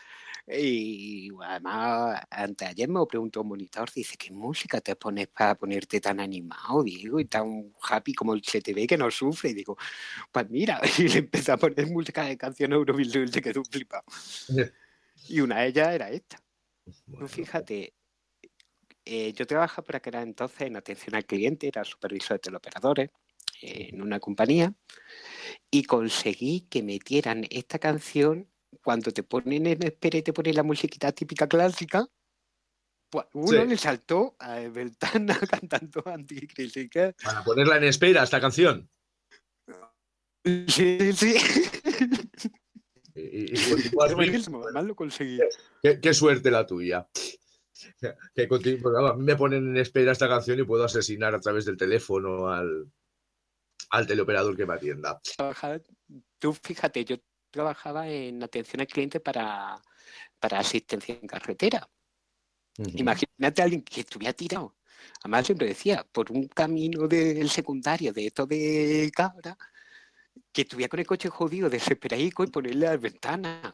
Y 0.48 1.30
además, 1.44 2.22
anteayer 2.30 2.90
me 2.90 3.06
preguntó 3.06 3.42
un 3.42 3.50
monitor, 3.50 3.92
dice, 3.94 4.18
¿qué 4.18 4.32
música 4.32 4.82
te 4.82 4.96
pones 4.96 5.28
para 5.28 5.56
ponerte 5.56 6.00
tan 6.00 6.20
animado, 6.20 6.84
Diego? 6.84 7.20
Y 7.20 7.26
tan 7.26 7.74
happy 7.82 8.14
como 8.14 8.40
te 8.40 8.74
ve 8.74 8.88
que 8.88 8.98
no 8.98 9.12
sufre. 9.12 9.52
Y 9.52 9.54
digo, 9.54 9.78
pues 10.32 10.50
mira, 10.50 10.82
y 10.98 11.08
le 11.08 11.20
empecé 11.20 11.52
a 11.52 11.58
poner 11.58 11.88
música 11.88 12.26
de 12.26 12.38
canciones 12.38 12.76
Eurovisión 12.76 13.26
y 13.26 13.28
se 13.32 13.42
quedó 13.42 13.64
flipado. 13.64 14.04
Y 15.28 15.42
una 15.42 15.62
de 15.62 15.68
ellas 15.68 15.94
era 15.94 16.10
esta. 16.10 16.42
Bueno, 17.06 17.28
Tú 17.28 17.34
fíjate, 17.34 17.94
eh, 19.06 19.34
yo 19.34 19.46
trabajaba 19.48 19.86
por 19.86 19.96
aquel 19.96 20.16
entonces 20.16 20.62
en 20.62 20.76
atención 20.76 21.16
al 21.16 21.26
cliente, 21.26 21.68
era 21.68 21.84
supervisor 21.84 22.36
de 22.36 22.40
teleoperadores 22.40 23.10
eh, 23.62 23.90
en 23.92 24.02
una 24.02 24.20
compañía 24.20 24.74
y 25.72 25.84
conseguí 25.84 26.62
que 26.70 26.84
metieran 26.84 27.46
esta 27.50 27.80
canción 27.80 28.48
cuando 28.84 29.12
te 29.12 29.24
ponen 29.24 29.68
en 29.68 29.84
espera 29.84 30.18
y 30.18 30.24
te 30.24 30.34
ponen 30.34 30.56
la 30.56 30.64
musiquita 30.64 31.12
típica 31.12 31.48
clásica. 31.48 32.08
Pues 33.12 33.26
uno 33.34 33.62
Sí. 33.64 33.68
le 33.68 33.78
saltó 33.78 34.36
a 34.40 34.60
Beltana 34.60 35.38
cantando 35.62 36.04
Anticrisis. 36.06 36.90
¿qué? 36.90 37.16
Para 37.24 37.44
ponerla 37.44 37.78
en 37.78 37.86
espera, 37.86 38.24
esta 38.24 38.40
canción. 38.40 38.90
Sí, 40.68 41.14
sí. 41.14 41.36
Y- 43.16 43.56
y- 43.56 43.90
buenísimo, 44.16 44.64
además 44.64 44.86
lo 44.86 44.96
conseguí. 44.96 45.40
Qué, 45.82 46.00
qué 46.00 46.14
suerte 46.14 46.50
la 46.52 46.66
tuya. 46.66 47.08
Que 48.36 48.44
a 48.44 49.14
mí 49.16 49.24
me 49.24 49.36
ponen 49.36 49.70
en 49.70 49.78
espera 49.78 50.12
esta 50.12 50.28
canción 50.28 50.60
y 50.60 50.64
puedo 50.64 50.84
asesinar 50.84 51.34
a 51.36 51.40
través 51.40 51.66
del 51.66 51.78
teléfono 51.78 52.50
al, 52.50 52.92
al 53.90 54.08
teleoperador 54.08 54.56
que 54.56 54.66
me 54.66 54.74
atienda. 54.76 55.22
tú 56.40 56.54
fíjate, 56.54 57.06
yo 57.06 57.18
trabajaba 57.52 58.08
en 58.08 58.42
atención 58.44 58.82
al 58.82 58.88
cliente 58.88 59.20
para, 59.20 59.82
para 60.40 60.60
asistencia 60.60 61.18
en 61.20 61.28
carretera. 61.28 61.90
Imagínate 62.96 63.62
a 63.62 63.66
alguien 63.66 63.84
que 63.84 64.02
estuviera 64.02 64.34
tirado 64.34 64.76
Además 65.22 65.46
siempre 65.46 65.68
decía, 65.68 66.06
por 66.12 66.32
un 66.32 66.48
camino 66.48 67.08
del 67.08 67.50
secundario 67.50 68.14
de 68.14 68.28
esto 68.28 68.46
de 68.46 69.12
cabra, 69.14 69.58
que 70.52 70.62
estuviera 70.62 70.90
con 70.90 71.00
el 71.00 71.08
coche 71.08 71.30
jodido, 71.30 71.70
desesperadico 71.70 72.44
y 72.44 72.48
ponerle 72.48 72.88
a 72.88 72.92
las 72.92 73.02
ventanas. 73.02 73.74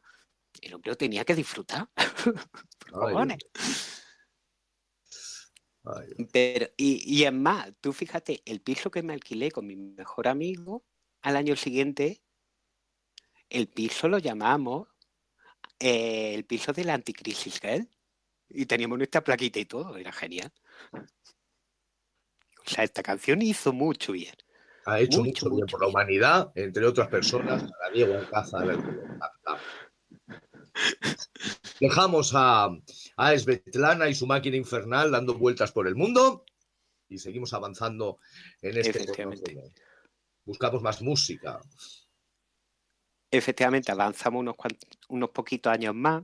El 0.62 0.74
hombre 0.74 0.92
lo 0.92 0.98
tenía 0.98 1.26
que 1.26 1.36
disfrutar. 1.36 1.90
Ay, 2.94 3.30
Pero, 6.32 6.68
y, 6.78 7.04
y 7.06 7.26
es 7.26 7.34
más, 7.34 7.72
tú 7.80 7.94
fíjate, 7.94 8.42
el 8.46 8.62
piso 8.62 8.90
que 8.90 9.04
me 9.04 9.14
alquilé 9.14 9.52
con 9.52 9.68
mi 9.68 9.76
mejor 9.76 10.28
amigo, 10.28 10.84
al 11.22 11.36
año 11.36 11.56
siguiente, 11.56 12.24
el 13.50 13.68
piso 13.68 14.08
lo 14.08 14.18
llamamos 14.18 14.88
eh, 15.80 16.34
el 16.34 16.46
piso 16.46 16.74
de 16.74 16.84
la 16.84 16.94
anticrisis. 16.94 17.60
Y 18.50 18.66
teníamos 18.66 18.98
nuestra 18.98 19.24
plaquita 19.24 19.60
y 19.60 19.66
todo, 19.66 19.98
era 19.98 20.12
genial. 20.12 20.52
O 20.94 22.70
sea, 22.70 22.84
esta 22.84 23.04
canción 23.04 23.42
hizo 23.42 23.74
mucho 23.74 24.14
bien. 24.14 24.36
ha 24.86 25.00
hecho 25.00 25.20
Mucho, 25.20 25.30
mucho, 25.30 25.50
bien 25.50 25.60
mucho 25.62 25.78
por 25.78 25.82
la 25.82 25.88
humanidad, 25.88 26.52
entre 26.56 26.86
otras 26.86 27.08
personas, 27.10 27.64
a 27.64 27.92
Diego 27.92 28.16
Alcázar. 28.16 28.78
Dejamos 31.80 32.32
a, 32.34 32.70
a 33.18 33.38
Svetlana 33.38 34.10
y 34.10 34.16
su 34.16 34.26
máquina 34.26 34.58
infernal 34.58 35.12
dando 35.12 35.36
vueltas 35.36 35.72
por 35.72 35.88
el 35.88 35.96
mundo 35.96 36.46
y 37.10 37.18
seguimos 37.18 37.54
avanzando 37.54 38.20
en 38.62 38.78
este. 38.78 39.06
Buscamos 40.46 40.82
más 40.82 41.02
música. 41.02 41.60
Efectivamente, 43.38 43.92
avanzamos 43.92 44.40
unos, 44.42 44.56
unos 45.10 45.30
poquitos 45.32 45.72
años 45.74 45.96
más. 45.96 46.24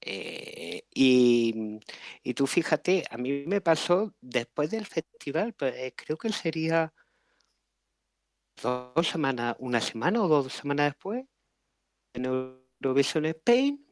eh, 0.00 0.84
y, 0.94 1.80
y 2.22 2.34
tú 2.34 2.46
fíjate, 2.46 3.04
a 3.10 3.16
mí 3.18 3.44
me 3.46 3.60
pasó 3.60 4.14
después 4.20 4.70
del 4.70 4.86
festival, 4.86 5.54
pues 5.54 5.92
creo 5.96 6.16
que 6.18 6.30
sería 6.32 6.92
dos 8.62 9.08
semanas, 9.08 9.56
una 9.58 9.80
semana 9.80 10.22
o 10.22 10.28
dos 10.28 10.52
semanas 10.52 10.86
después, 10.92 11.24
en 12.14 12.24
Eurovision 12.26 13.26
Spain, 13.26 13.86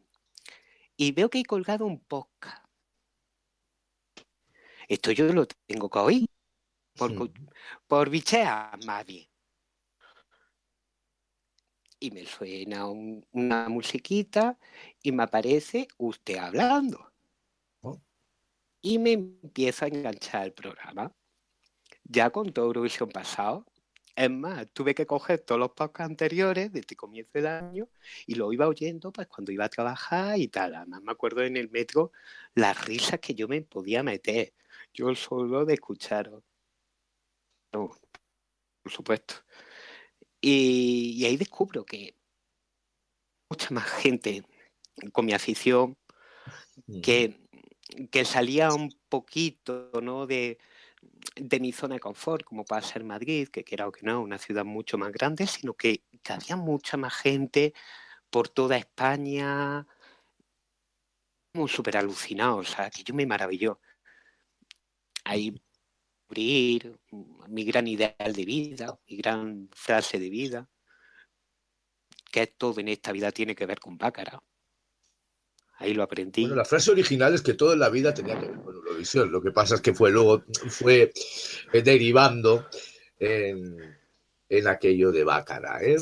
y 0.97 1.13
veo 1.13 1.31
que 1.31 1.39
hay 1.39 1.45
colgado 1.45 1.87
un 1.87 2.01
podcast. 2.01 2.65
Esto 4.89 5.11
yo 5.13 5.33
lo 5.33 5.47
tengo 5.67 5.91
que 5.91 5.99
oír, 5.99 6.27
por, 6.97 7.15
co- 7.15 7.31
por 7.89 8.11
bichear 8.11 8.79
más 8.87 9.05
bien. 9.07 9.29
Y 12.01 12.11
me 12.11 12.27
suena 12.27 12.87
un- 12.89 13.25
una 13.33 13.69
musiquita 13.69 14.59
y 15.03 15.13
me 15.13 15.23
aparece 15.23 15.89
usted 15.99 16.37
hablando. 16.37 17.13
Oh. 17.83 18.01
Y 18.83 18.99
me 18.99 19.13
empieza 19.13 19.87
a 19.87 19.89
enganchar 19.89 20.45
el 20.47 20.53
programa. 20.53 21.15
Ya 22.05 22.31
con 22.31 22.53
todo 22.53 22.67
Eurovisión 22.67 23.09
pasado. 23.09 23.67
Es 24.17 24.31
más, 24.31 24.69
tuve 24.73 24.95
que 24.95 25.07
coger 25.07 25.41
todos 25.41 25.59
los 25.59 25.71
podcasts 25.71 26.11
anteriores 26.11 26.71
desde 26.73 26.95
comienzo 26.95 27.33
del 27.35 27.47
año 27.49 27.89
y 28.27 28.37
lo 28.37 28.53
iba 28.53 28.69
oyendo 28.69 29.11
pues 29.13 29.27
cuando 29.27 29.51
iba 29.51 29.65
a 29.65 29.69
trabajar 29.69 30.39
y 30.39 30.47
tal. 30.49 30.75
Además 30.77 31.03
me 31.03 31.11
acuerdo 31.13 31.43
en 31.43 31.57
el 31.57 31.69
metro 31.71 32.13
las 32.55 32.85
risas 32.85 33.19
que 33.21 33.35
yo 33.35 33.49
me 33.49 33.63
podía 33.63 34.03
meter. 34.05 34.55
Yo 34.93 35.13
solo 35.17 35.65
de 35.65 35.75
escucharos. 35.75 36.45
No, 37.73 37.91
por 38.83 38.93
supuesto. 38.93 39.35
Y, 40.47 41.15
y 41.17 41.25
ahí 41.25 41.39
descubro 41.39 41.87
que 41.87 42.19
mucha 43.49 43.71
más 43.71 43.89
gente 44.03 44.45
con 45.11 45.25
mi 45.25 45.33
afición 45.33 45.97
que, 47.03 47.41
que 48.11 48.27
salía 48.27 48.71
un 48.75 48.95
poquito 49.09 49.91
¿no? 50.03 50.27
de, 50.27 50.59
de 51.37 51.61
mi 51.61 51.73
zona 51.73 51.95
de 51.95 52.01
confort, 52.01 52.45
como 52.45 52.67
puede 52.67 52.83
ser 52.83 53.05
Madrid, 53.05 53.49
que 53.49 53.65
quiera 53.65 53.89
o 53.89 53.93
que 53.93 54.05
no, 54.05 54.21
una 54.21 54.37
ciudad 54.37 54.67
mucho 54.67 54.99
más 54.99 55.13
grande, 55.13 55.47
sino 55.47 55.73
que, 55.73 56.03
que 56.23 56.33
había 56.35 56.57
mucha 56.57 56.99
más 56.99 57.15
gente 57.15 57.73
por 58.29 58.51
toda 58.51 58.77
España, 58.77 59.87
como 61.55 61.69
súper 61.69 61.97
alucinado, 61.97 62.59
o 62.59 62.65
sea, 62.65 62.91
que 62.91 63.03
yo 63.03 63.15
me 63.15 63.25
maravilló. 63.25 63.81
Ahí 65.25 65.55
abrir 66.35 66.99
mi 67.49 67.65
gran 67.65 67.87
ideal 67.87 68.33
de 68.33 68.45
vida, 68.45 68.99
mi 69.09 69.17
gran 69.17 69.69
frase 69.73 70.19
de 70.19 70.29
vida, 70.29 70.69
que 72.33 72.49
todo 72.49 72.81
en 72.81 72.89
esta 72.89 73.13
vida 73.13 73.31
tiene 73.31 73.55
que 73.55 73.67
ver 73.67 73.79
con 73.79 73.97
Bácara. 73.97 74.43
Ahí 75.79 75.95
lo 75.95 76.03
aprendí. 76.03 76.43
Bueno, 76.43 76.57
la 76.57 76.65
frase 76.65 76.91
original 76.91 77.35
es 77.35 77.43
que 77.43 77.55
todo 77.55 77.73
en 77.73 77.79
la 77.79 77.89
vida 77.89 78.13
tenía 78.13 78.39
que 78.39 78.47
ver 78.49 78.61
con 78.61 78.75
Eurovisión. 78.75 79.31
Lo 79.31 79.41
que 79.41 79.53
pasa 79.53 79.77
es 79.77 79.81
que 79.81 79.95
fue 79.95 80.11
luego, 80.11 80.45
fue 80.69 81.13
eh, 81.73 81.83
derivando 81.83 82.69
en, 83.19 83.97
en 84.49 84.69
aquello 84.69 85.13
de 85.13 85.23
Bácara, 85.23 85.83
¿eh? 85.83 85.97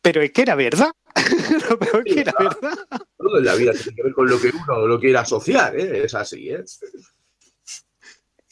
Pero 0.00 0.22
es 0.22 0.32
que 0.32 0.42
era 0.42 0.54
verdad. 0.54 0.92
lo 1.68 1.78
peor 1.78 2.04
que 2.04 2.20
era 2.20 2.32
¿verdad? 2.38 2.78
Todo 3.18 3.38
en 3.38 3.44
la 3.44 3.54
vida 3.54 3.72
tiene 3.72 3.96
que 3.96 4.02
ver 4.02 4.12
con 4.12 4.28
lo 4.28 4.40
que 4.40 4.50
uno 4.50 4.86
lo 4.86 5.00
quiera 5.00 5.20
asociar, 5.20 5.78
¿eh? 5.78 6.04
Es 6.04 6.14
así, 6.14 6.50
¿eh? 6.50 6.64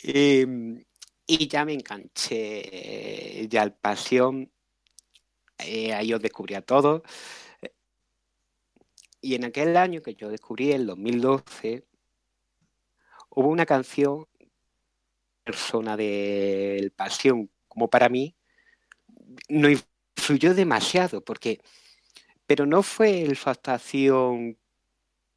Y, 0.03 0.45
y 1.27 1.49
ya 1.49 1.65
me 1.65 1.75
enganché 1.75 3.47
ya 3.49 3.63
al 3.63 3.75
pasión. 3.75 4.51
Eh, 5.59 5.93
ahí 5.93 6.13
os 6.13 6.21
descubrí 6.21 6.55
a 6.55 6.63
todos. 6.63 7.03
Y 9.21 9.35
en 9.35 9.45
aquel 9.45 9.77
año 9.77 10.01
que 10.03 10.15
yo 10.15 10.29
descubrí, 10.31 10.73
el 10.73 10.87
2012, 10.87 11.85
hubo 13.31 13.49
una 13.49 13.67
canción, 13.67 14.27
persona 15.45 15.97
del 15.97 16.91
pasión, 16.93 17.51
como 17.69 17.89
para 17.89 18.09
mí, 18.09 18.35
no 19.49 19.69
influyó 19.69 20.55
demasiado, 20.55 21.23
porque, 21.23 21.61
pero 22.47 22.67
no 22.67 22.83
fue 22.83 23.23
el 23.23 23.37
su 23.37 24.57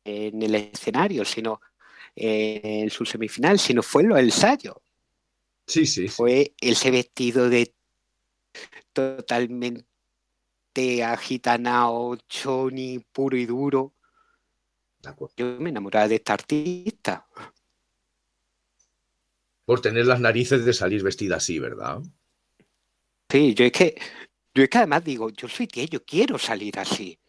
en 0.05 0.41
el 0.41 0.55
escenario, 0.55 1.25
sino 1.25 1.61
en 2.15 2.89
su 2.89 3.05
semifinal, 3.05 3.59
sino 3.59 3.81
fue 3.81 4.03
lo 4.03 4.17
ensayo. 4.17 4.81
Sí, 5.65 5.85
sí. 5.85 6.07
sí. 6.07 6.07
Fue 6.09 6.53
ese 6.59 6.91
vestido 6.91 7.49
de 7.49 7.73
totalmente 8.91 9.85
agitanado, 11.03 12.17
choni, 12.27 12.99
puro 12.99 13.37
y 13.37 13.45
duro. 13.45 13.93
Yo 15.35 15.59
me 15.59 15.69
enamoraba 15.69 16.07
de 16.07 16.15
esta 16.15 16.33
artista. 16.33 17.27
Por 19.65 19.81
tener 19.81 20.05
las 20.05 20.19
narices 20.19 20.65
de 20.65 20.73
salir 20.73 21.03
vestida 21.03 21.37
así, 21.37 21.59
¿verdad? 21.59 22.01
Sí, 23.29 23.53
yo 23.53 23.65
es 23.65 23.71
que, 23.71 23.95
yo 24.53 24.63
es 24.63 24.69
que 24.69 24.77
además 24.77 25.03
digo, 25.03 25.29
yo 25.29 25.47
soy 25.47 25.67
gay, 25.67 25.87
yo 25.87 26.03
quiero 26.03 26.37
salir 26.37 26.77
así. 26.79 27.19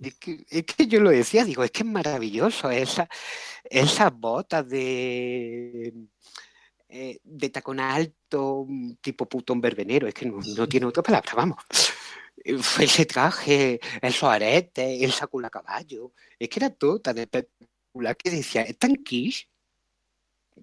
Es 0.00 0.64
que, 0.64 0.86
yo 0.86 1.00
lo 1.00 1.10
decía, 1.10 1.44
digo, 1.44 1.64
es 1.64 1.70
que 1.70 1.80
es 1.80 1.88
maravilloso 1.88 2.70
esa, 2.70 3.08
esas 3.64 4.12
botas 4.12 4.68
de, 4.68 5.92
eh, 6.88 7.18
de 7.22 7.50
tacón 7.50 7.80
alto, 7.80 8.66
tipo 9.00 9.26
putón 9.28 9.60
verbenero, 9.60 10.06
es 10.06 10.14
que 10.14 10.26
no, 10.26 10.68
tiene 10.68 10.86
otra 10.86 11.02
palabra, 11.02 11.32
vamos. 11.34 11.58
Ese 12.44 13.06
traje, 13.06 13.80
esos 14.00 14.28
aretes, 14.28 15.02
el 15.02 15.10
saco 15.12 15.44
a 15.44 15.50
caballo, 15.50 16.12
es 16.38 16.48
que 16.48 16.60
era 16.60 16.70
todo 16.70 17.00
tan 17.00 17.18
espectacular 17.18 18.16
que 18.16 18.30
decía, 18.30 18.62
es 18.62 18.78
tan 18.78 18.94
quiche, 18.96 19.48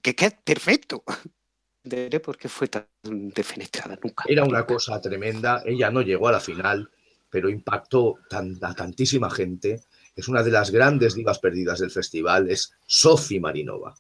que, 0.02 0.16
que 0.16 0.26
es 0.26 0.34
perfecto. 0.44 1.04
Por 2.24 2.38
qué 2.38 2.48
fue 2.48 2.70
tan 2.70 2.88
defenestrada 3.04 4.00
nunca. 4.02 4.24
Era 4.26 4.46
una 4.46 4.66
cosa 4.66 5.02
tremenda. 5.02 5.62
Ella 5.66 5.92
no 5.92 6.02
llegó 6.02 6.30
a 6.30 6.32
la 6.32 6.40
final, 6.40 6.90
pero 7.34 7.50
impactó 7.50 8.18
tan- 8.30 8.60
a 8.62 8.76
tantísima 8.76 9.28
gente. 9.32 9.82
Es 10.16 10.28
una 10.28 10.44
de 10.44 10.52
las 10.52 10.70
grandes 10.70 11.16
divas 11.16 11.40
perdidas 11.40 11.80
del 11.80 11.90
festival. 11.90 12.48
Es 12.48 12.74
Sofi 12.86 13.40
Marinova. 13.40 13.96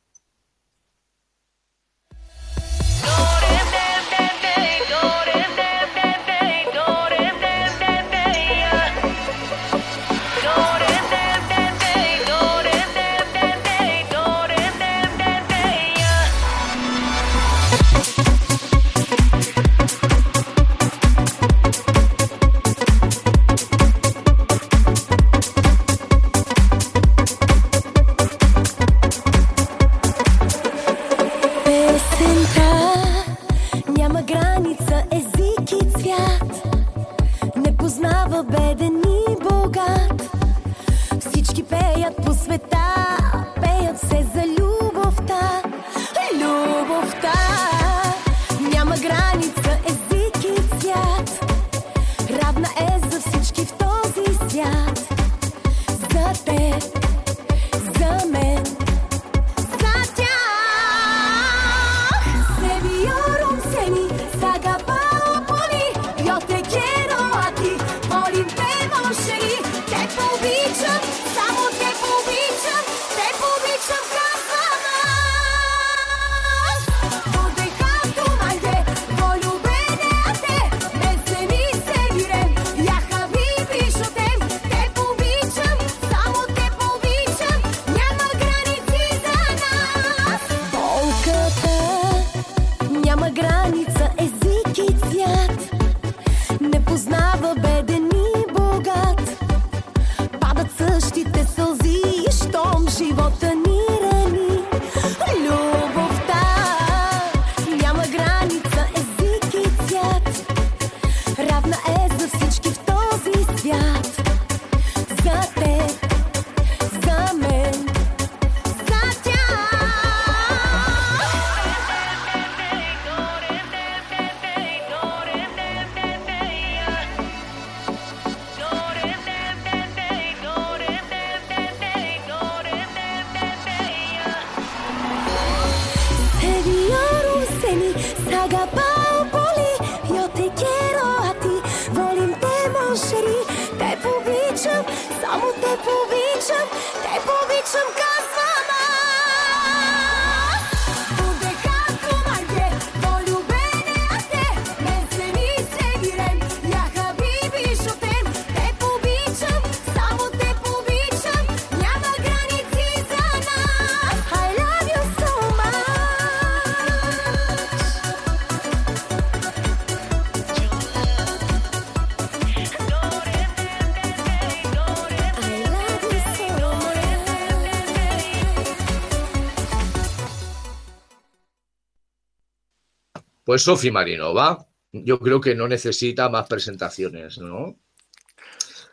Pues 183.54 183.62
Sofi 183.62 183.92
Marinova, 183.92 184.68
yo 184.92 185.20
creo 185.20 185.40
que 185.40 185.54
no 185.54 185.68
necesita 185.68 186.28
más 186.28 186.48
presentaciones, 186.48 187.38
¿no? 187.38 187.78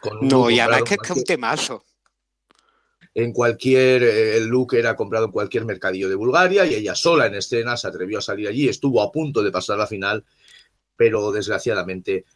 Con 0.03 0.29
No, 0.29 0.51
y 0.51 0.61
además 0.61 0.83
que 0.83 0.96
es 0.96 1.01
que 1.01 1.12
es 1.14 1.18
un 1.18 1.25
temazo. 1.25 1.83
en 3.14 3.33
cualquier 3.33 4.03
eh, 4.03 4.37
el 4.37 4.49
look 4.49 4.75
era 4.75 4.94
comprado 4.96 5.25
en 5.25 5.33
cualquier 5.33 5.64
mercadillo 5.64 6.11
de 6.11 6.14
Bulgaria 6.14 6.66
y 6.66 6.75
ella 6.75 6.94
sola 6.94 7.25
en 7.25 7.37
escena 7.37 7.75
se 7.79 7.88
atrevió 7.88 8.18
a 8.18 8.20
salir 8.20 8.49
allí, 8.49 8.68
estuvo 8.68 9.01
a 9.01 9.11
punto 9.11 9.42
de 9.42 9.51
pasar 9.51 9.79
la 9.79 9.87
final, 9.87 10.27
pero 10.94 11.33
desgraciadamente 11.33 12.27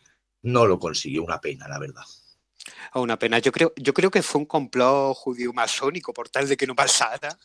no 0.41 0.65
lo 0.65 0.79
consiguió, 0.79 1.25
una 1.25 1.43
pena, 1.43 1.69
la 1.69 1.79
verdad. 1.79 2.05
A 2.93 3.01
una 3.01 3.19
pena. 3.19 3.39
Yo 3.39 3.53
creo, 3.53 3.75
yo 3.77 3.93
creo 3.93 4.11
que 4.11 4.23
fue 4.23 4.41
un 4.41 4.47
complot 4.47 5.15
judío 5.15 5.53
masónico 5.53 6.15
por 6.15 6.31
tal 6.31 6.49
de 6.49 6.57
que 6.57 6.67
no 6.67 6.75
pasara. 6.75 7.39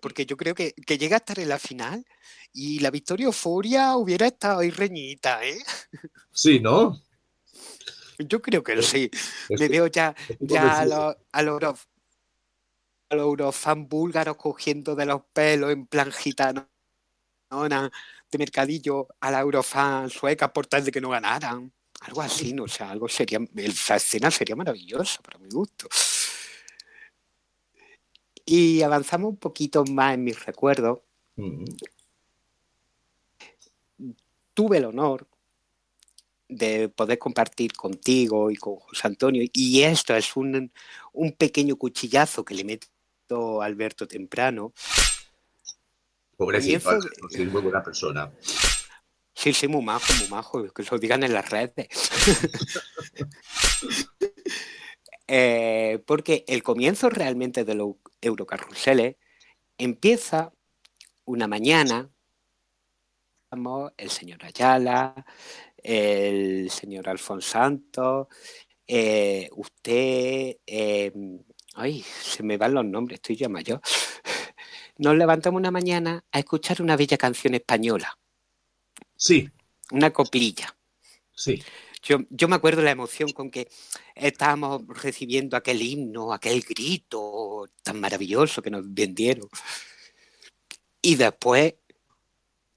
Porque 0.00 0.26
yo 0.26 0.36
creo 0.36 0.56
que, 0.56 0.72
que 0.72 0.98
llega 0.98 1.14
a 1.14 1.18
estar 1.18 1.38
en 1.38 1.48
la 1.48 1.60
final 1.60 2.04
y 2.54 2.78
la 2.78 2.90
victoria 2.90 3.26
euforia 3.26 3.96
hubiera 3.96 4.26
estado 4.28 4.60
ahí 4.60 4.70
reñita, 4.70 5.44
¿eh? 5.44 5.58
Sí, 6.30 6.60
¿no? 6.60 7.02
Yo 8.18 8.40
creo 8.40 8.62
que 8.62 8.80
sí. 8.80 9.10
Me 9.50 9.56
Estoy- 9.56 9.68
veo 9.68 9.86
ya, 9.88 10.14
a 10.58 10.84
los, 10.86 11.16
a 11.32 11.42
los, 11.42 11.52
euro- 11.54 11.78
a 13.10 13.14
los 13.16 13.24
eurofan 13.24 13.88
búlgaros 13.88 14.36
cogiendo 14.36 14.94
de 14.94 15.04
los 15.04 15.22
pelos 15.32 15.72
en 15.72 15.86
plan 15.86 16.12
gitano 16.12 16.68
de 17.50 18.38
mercadillo 18.38 19.08
a 19.20 19.30
la 19.30 19.40
eurofan 19.40 20.10
sueca 20.10 20.52
por 20.52 20.66
tal 20.66 20.84
de 20.84 20.90
que 20.92 21.00
no 21.00 21.10
ganaran. 21.10 21.72
Algo 22.00 22.22
así, 22.22 22.52
¿no? 22.52 22.64
O 22.64 22.68
sea, 22.68 22.90
algo 22.90 23.08
sería, 23.08 23.38
esa 23.56 23.96
escena 23.96 24.30
sería 24.30 24.54
maravillosa 24.56 25.22
para 25.22 25.38
mi 25.38 25.48
gusto. 25.48 25.88
Y 28.44 28.82
avanzamos 28.82 29.30
un 29.30 29.36
poquito 29.38 29.84
más 29.84 30.14
en 30.14 30.24
mis 30.24 30.44
recuerdos. 30.44 31.00
Mm. 31.36 31.64
Tuve 34.54 34.78
el 34.78 34.86
honor 34.86 35.28
de 36.48 36.88
poder 36.88 37.18
compartir 37.18 37.72
contigo 37.72 38.50
y 38.50 38.56
con 38.56 38.76
José 38.76 39.08
Antonio. 39.08 39.44
Y 39.52 39.82
esto 39.82 40.14
es 40.14 40.36
un, 40.36 40.72
un 41.12 41.32
pequeño 41.32 41.76
cuchillazo 41.76 42.44
que 42.44 42.54
le 42.54 42.64
meto 42.64 43.60
a 43.60 43.64
Alberto 43.64 44.06
temprano. 44.06 44.72
Pobrecito, 46.36 46.88
Alberto, 46.88 47.28
sí, 47.28 47.44
muy 47.44 47.62
buena 47.62 47.82
persona. 47.82 48.32
Sí, 49.34 49.52
sí, 49.52 49.68
muy 49.68 49.82
majo, 49.82 50.12
muy 50.20 50.28
majo, 50.28 50.72
que 50.72 50.84
lo 50.90 50.98
digan 50.98 51.22
en 51.22 51.32
las 51.32 51.50
redes. 51.50 51.88
Eh, 55.26 56.04
porque 56.06 56.44
el 56.48 56.62
comienzo 56.62 57.08
realmente 57.08 57.64
de 57.64 57.74
los 57.74 57.94
Eurocarruseles 58.20 59.16
empieza 59.78 60.52
una 61.24 61.48
mañana. 61.48 62.10
El 63.96 64.10
señor 64.10 64.44
Ayala, 64.44 65.24
el 65.76 66.70
señor 66.70 67.08
Alfonso 67.08 67.50
Santos, 67.50 68.26
eh, 68.86 69.48
usted, 69.52 70.56
eh, 70.66 71.12
ay, 71.74 72.02
se 72.02 72.42
me 72.42 72.56
van 72.56 72.74
los 72.74 72.84
nombres, 72.84 73.18
estoy 73.18 73.36
ya 73.36 73.48
mayor. 73.48 73.80
Nos 74.98 75.16
levantamos 75.16 75.58
una 75.58 75.70
mañana 75.70 76.24
a 76.32 76.38
escuchar 76.40 76.82
una 76.82 76.96
bella 76.96 77.16
canción 77.16 77.54
española 77.54 78.18
Sí, 79.16 79.48
una 79.92 80.12
coplilla. 80.12 80.76
sí. 81.32 81.62
Yo, 82.06 82.18
yo 82.28 82.48
me 82.48 82.56
acuerdo 82.56 82.82
la 82.82 82.90
emoción 82.90 83.32
con 83.32 83.50
que 83.50 83.66
estábamos 84.14 84.82
recibiendo 84.88 85.56
aquel 85.56 85.80
himno, 85.80 86.34
aquel 86.34 86.60
grito 86.60 87.66
tan 87.82 87.98
maravilloso 87.98 88.60
que 88.60 88.68
nos 88.70 88.82
vendieron. 88.92 89.48
Y 91.00 91.14
después 91.14 91.76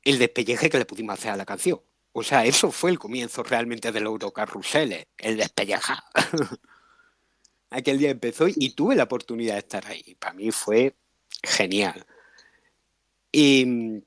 el 0.10 0.20
despelleje 0.20 0.70
que 0.70 0.78
le 0.80 0.86
pudimos 0.86 1.18
hacer 1.20 1.32
a 1.32 1.38
la 1.38 1.46
canción. 1.46 1.82
O 2.14 2.24
sea, 2.24 2.46
eso 2.46 2.72
fue 2.72 2.90
el 2.92 3.00
comienzo 3.00 3.44
realmente 3.44 3.92
del 3.92 4.06
Eurocarruseles, 4.06 5.08
el 5.18 5.38
despellejar. 5.38 6.00
Aquel 7.70 7.98
día 8.00 8.10
empezó 8.12 8.48
y 8.48 8.70
tuve 8.72 8.96
la 8.96 9.04
oportunidad 9.04 9.54
de 9.54 9.60
estar 9.60 9.86
ahí. 9.88 10.16
Para 10.16 10.34
mí 10.34 10.52
fue 10.52 10.96
genial. 11.44 12.06
Y, 13.32 14.02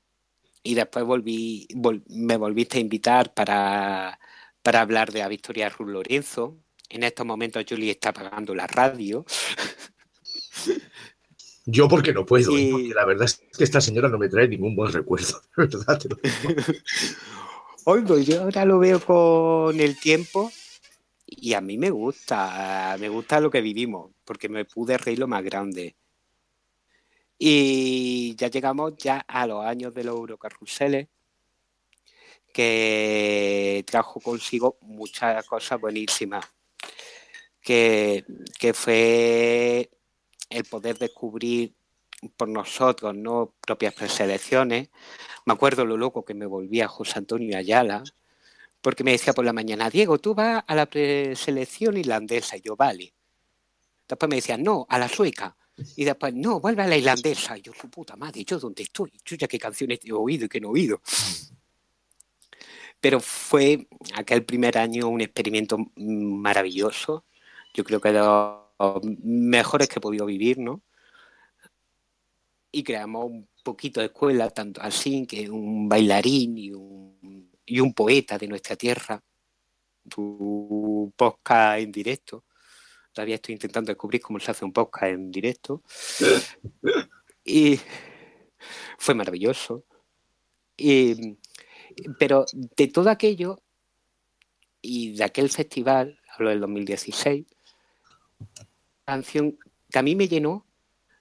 y 0.63 0.73
después 0.73 1.05
volví, 1.05 1.67
vol- 1.73 2.03
me 2.07 2.37
volviste 2.37 2.77
a 2.79 2.81
invitar 2.81 3.33
para, 3.33 4.19
para 4.63 4.81
hablar 4.81 5.11
de 5.11 5.19
la 5.19 5.27
Victoria 5.27 5.69
Ruth 5.69 5.89
Lorenzo. 5.89 6.57
En 6.89 7.03
estos 7.03 7.25
momentos 7.25 7.63
Julie 7.69 7.91
está 7.91 8.09
apagando 8.09 8.53
la 8.55 8.67
radio. 8.67 9.25
Yo 11.65 11.87
porque 11.87 12.13
no 12.13 12.25
puedo, 12.25 12.57
¿eh? 12.57 12.61
Y- 12.61 12.71
porque 12.71 12.93
la 12.93 13.05
verdad 13.05 13.25
es 13.25 13.41
que 13.57 13.63
esta 13.63 13.81
señora 13.81 14.09
no 14.09 14.17
me 14.17 14.29
trae 14.29 14.47
ningún 14.47 14.75
buen 14.75 14.91
recuerdo, 14.91 15.41
de 15.57 15.65
verdad. 15.67 15.99
te 15.99 16.09
lo 16.09 16.15
digo. 16.15 16.55
Hoy 17.85 18.01
pues 18.01 18.27
yo 18.27 18.43
ahora 18.43 18.63
lo 18.65 18.77
veo 18.77 18.99
con 19.03 19.79
el 19.79 19.99
tiempo 19.99 20.51
y 21.25 21.53
a 21.53 21.61
mí 21.61 21.77
me 21.77 21.89
gusta, 21.89 22.95
me 22.99 23.09
gusta 23.09 23.39
lo 23.39 23.49
que 23.49 23.61
vivimos, 23.61 24.11
porque 24.23 24.49
me 24.49 24.65
pude 24.65 24.97
reír 24.97 25.17
lo 25.17 25.27
más 25.27 25.43
grande. 25.43 25.95
Y 27.39 28.35
ya 28.35 28.49
llegamos 28.49 28.93
ya 28.97 29.25
a 29.27 29.47
los 29.47 29.65
años 29.65 29.93
de 29.95 30.03
los 30.03 30.15
Eurocarruseles, 30.15 31.07
que 32.53 33.83
trajo 33.87 34.19
consigo 34.19 34.77
muchas 34.81 35.43
cosas 35.47 35.81
buenísimas, 35.81 36.45
que, 37.61 38.25
que 38.59 38.73
fue 38.73 39.89
el 40.51 40.65
poder 40.65 40.97
descubrir 40.97 41.73
por 42.37 42.47
nosotros, 42.47 43.15
¿no? 43.15 43.53
propias 43.61 43.93
preselecciones. 43.93 44.89
Me 45.45 45.53
acuerdo 45.53 45.85
lo 45.85 45.97
loco 45.97 46.23
que 46.23 46.33
me 46.33 46.45
volvía 46.45 46.87
José 46.87 47.19
Antonio 47.19 47.57
Ayala, 47.57 48.03
porque 48.81 49.03
me 49.03 49.11
decía 49.11 49.33
por 49.33 49.45
la 49.45 49.53
mañana, 49.53 49.89
Diego, 49.89 50.19
tú 50.19 50.35
vas 50.35 50.63
a 50.65 50.75
la 50.75 50.85
preselección 50.85 51.97
irlandesa. 51.97 52.57
Y 52.57 52.61
yo, 52.61 52.75
vale. 52.75 53.13
Después 54.07 54.29
me 54.29 54.35
decía, 54.35 54.57
no, 54.57 54.85
a 54.89 54.99
la 54.99 55.07
sueca. 55.07 55.55
Y 55.95 56.03
después, 56.03 56.33
no, 56.33 56.59
vuelve 56.59 56.83
a 56.83 56.87
la 56.87 56.97
irlandesa. 56.97 57.57
Y 57.57 57.61
yo, 57.61 57.73
su 57.73 57.89
puta 57.89 58.15
madre, 58.15 58.43
¿yo 58.43 58.59
dónde 58.59 58.83
estoy? 58.83 59.11
Yo 59.23 59.35
ya 59.35 59.47
qué 59.47 59.57
canciones 59.57 59.99
he 60.03 60.11
oído 60.11 60.45
y 60.45 60.49
qué 60.49 60.59
no 60.59 60.69
he 60.69 60.71
oído. 60.71 61.01
Pero 62.99 63.19
fue 63.19 63.87
aquel 64.13 64.45
primer 64.45 64.77
año 64.77 65.07
un 65.07 65.21
experimento 65.21 65.77
maravilloso. 65.95 67.25
Yo 67.73 67.83
creo 67.83 67.99
que 68.01 68.09
mejores 69.23 69.87
que 69.87 69.99
he 69.99 70.01
podido 70.01 70.25
vivir, 70.25 70.57
¿no? 70.59 70.81
Y 72.71 72.83
creamos 72.83 73.25
un 73.25 73.49
poquito 73.63 73.99
de 73.99 74.07
escuela, 74.07 74.49
tanto 74.49 74.81
así 74.81 75.25
que 75.27 75.49
un 75.49 75.89
bailarín 75.89 76.57
y 76.57 76.71
un, 76.71 77.51
y 77.65 77.79
un 77.79 77.93
poeta 77.93 78.37
de 78.37 78.47
nuestra 78.47 78.75
tierra. 78.75 79.21
Tu 80.09 81.13
podcast 81.15 81.79
en 81.79 81.91
directo. 81.91 82.45
Todavía 83.13 83.35
estoy 83.35 83.53
intentando 83.53 83.89
descubrir 83.89 84.21
cómo 84.21 84.39
se 84.39 84.51
hace 84.51 84.65
un 84.65 84.73
podcast 84.73 85.05
en 85.05 85.31
directo. 85.31 85.83
Y 87.43 87.79
fue 88.97 89.15
maravilloso. 89.15 89.83
Y, 90.77 91.37
pero 92.17 92.45
de 92.53 92.87
todo 92.87 93.09
aquello 93.09 93.61
y 94.81 95.15
de 95.15 95.23
aquel 95.23 95.49
festival, 95.49 96.19
hablo 96.35 96.49
del 96.49 96.61
2016, 96.61 97.45
canción 99.05 99.57
que 99.89 99.99
a 99.99 100.01
mí 100.01 100.15
me 100.15 100.27
llenó, 100.27 100.65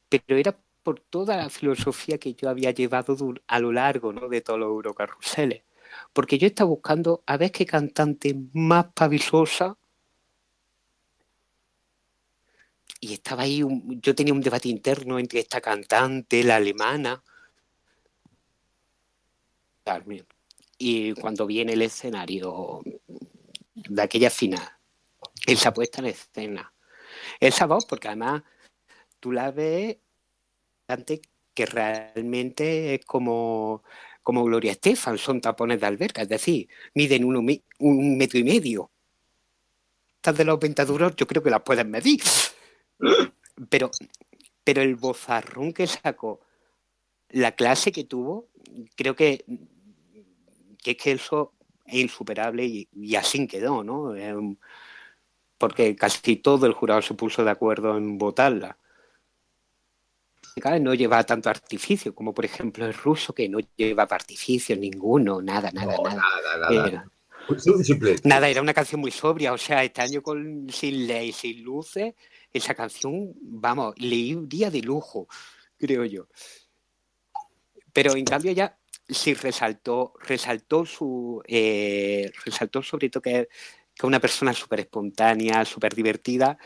pero 0.09 0.37
era 0.37 0.57
por 0.83 1.01
toda 1.01 1.37
la 1.37 1.51
filosofía 1.51 2.19
que 2.19 2.35
yo 2.35 2.49
había 2.49 2.71
llevado 2.71 3.17
a 3.47 3.61
lo 3.61 3.73
largo 3.73 4.13
¿no? 4.13 4.29
de 4.29 4.41
todos 4.41 4.59
los 4.59 4.69
eurocarruseles. 4.69 5.63
Porque 6.13 6.39
yo 6.39 6.47
estaba 6.47 6.71
buscando 6.71 7.23
a 7.27 7.37
ver 7.37 7.51
qué 7.51 7.67
cantante 7.67 8.35
más 8.53 8.87
pavisosa. 8.95 9.77
Y 13.01 13.15
estaba 13.15 13.45
ahí, 13.45 13.63
yo 14.03 14.15
tenía 14.15 14.35
un 14.35 14.41
debate 14.41 14.69
interno 14.69 15.19
entre 15.19 15.41
esta 15.41 15.61
cantante, 15.61 16.45
la 16.45 16.57
alemana, 16.57 17.23
Carmen. 19.85 20.27
Y 20.77 21.13
cuando 21.15 21.47
viene 21.47 21.73
el 21.73 21.83
escenario 21.83 22.83
de 23.75 24.03
aquella 24.03 24.31
final, 24.31 24.69
esa 25.47 25.73
puesta 25.73 26.01
en 26.01 26.07
escena, 26.07 26.73
esa 27.39 27.67
voz, 27.67 27.87
porque 27.87 28.09
además 28.09 28.43
tú 29.21 29.33
la 29.33 29.51
ves 29.51 29.99
antes 30.89 31.21
que 31.55 31.67
realmente 31.67 32.95
es 32.95 33.05
como, 33.05 33.83
como 34.23 34.45
Gloria 34.45 34.73
Estefan, 34.73 35.19
son 35.19 35.41
tapones 35.41 35.81
de 35.81 35.87
alberca, 35.87 36.23
es 36.23 36.29
decir, 36.29 36.69
miden 36.95 37.25
uno, 37.25 37.41
un 37.79 38.19
metro 38.19 38.39
y 38.39 38.45
medio. 38.45 38.91
Estas 40.17 40.37
de 40.37 40.45
los 40.45 40.59
ventaduros 40.59 41.17
yo 41.17 41.27
creo 41.27 41.43
que 41.43 41.51
las 41.51 41.63
pueden 41.63 41.91
medir. 41.91 42.21
Pero, 43.69 43.91
pero 44.65 44.83
el 44.83 44.97
bozarrón 44.97 45.73
que 45.73 45.87
sacó, 45.87 46.41
la 47.29 47.53
clase 47.53 47.93
que 47.93 48.05
tuvo, 48.05 48.49
creo 48.97 49.15
que, 49.15 49.45
que 50.83 50.93
es 50.93 50.97
que 50.97 51.13
eso 51.13 51.53
es 51.85 51.95
insuperable 51.95 52.65
y, 52.65 53.17
así 53.17 53.47
quedó, 53.47 53.85
¿no? 53.85 54.15
Porque 55.61 55.95
casi 55.95 56.37
todo 56.37 56.65
el 56.65 56.73
jurado 56.73 57.03
se 57.03 57.13
puso 57.13 57.45
de 57.45 57.51
acuerdo 57.51 57.95
en 57.99 58.17
votarla. 58.17 58.79
No 60.81 60.95
lleva 60.95 61.23
tanto 61.25 61.51
artificio, 61.51 62.15
como 62.15 62.33
por 62.33 62.47
ejemplo 62.47 62.87
el 62.87 62.95
ruso, 62.95 63.35
que 63.35 63.47
no 63.49 63.59
lleva 63.77 64.05
artificio 64.05 64.75
ninguno, 64.75 65.43
nada, 65.43 65.71
nada, 65.73 65.97
No, 65.97 66.03
nada. 66.03 66.17
nada, 66.17 66.71
nada. 66.71 66.89
Era- 66.89 67.11
Un 67.49 67.85
simple. 67.85 68.17
Nada, 68.25 68.49
era 68.49 68.63
una 68.63 68.73
canción 68.73 69.01
muy 69.03 69.11
sobria. 69.11 69.53
O 69.53 69.59
sea, 69.59 69.85
este 69.85 70.01
año 70.01 70.23
con 70.23 70.67
sin 70.71 71.07
ley, 71.07 71.31
sin 71.33 71.63
luces, 71.63 72.15
esa 72.53 72.75
canción, 72.75 73.33
vamos, 73.43 73.95
le 73.99 74.17
iría 74.17 74.71
de 74.71 74.81
lujo, 74.81 75.29
creo 75.79 76.05
yo. 76.07 76.27
Pero 77.93 78.17
en 78.17 78.25
cambio 78.25 78.53
ya 78.53 78.79
sí 79.09 79.35
resaltó, 79.35 80.15
resaltó 80.21 80.87
su 80.87 81.43
eh, 81.47 82.31
resaltó 82.45 82.83
sobre 82.83 83.11
todo 83.11 83.23
que 83.23 83.49
que 84.01 84.07
una 84.07 84.19
persona 84.19 84.55
súper 84.55 84.81
espontánea, 84.81 85.63
súper 85.67 85.95
divertida, 85.95 86.57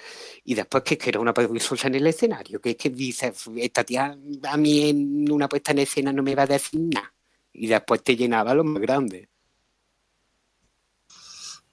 y 0.45 0.55
después 0.55 0.85
que, 0.85 0.97
que 0.97 1.11
era 1.11 1.18
una 1.18 1.35
perezosa 1.35 1.89
en 1.89 1.97
el 1.97 2.07
escenario, 2.07 2.61
que 2.61 2.70
es 2.70 2.76
que 2.76 2.91
dices, 2.91 3.47
esta 3.57 3.82
tía 3.82 4.16
a 4.45 4.57
mí 4.57 4.89
en 4.89 5.32
una 5.32 5.49
puesta 5.49 5.72
en 5.72 5.80
escena 5.80 6.12
no 6.12 6.22
me 6.22 6.37
va 6.37 6.45
a 6.45 6.47
decir 6.47 6.80
nada, 6.80 7.12
y 7.53 7.66
después 7.66 8.05
te 8.05 8.14
llenaba 8.14 8.55
lo 8.55 8.62
más 8.62 8.80
grande. 8.80 9.28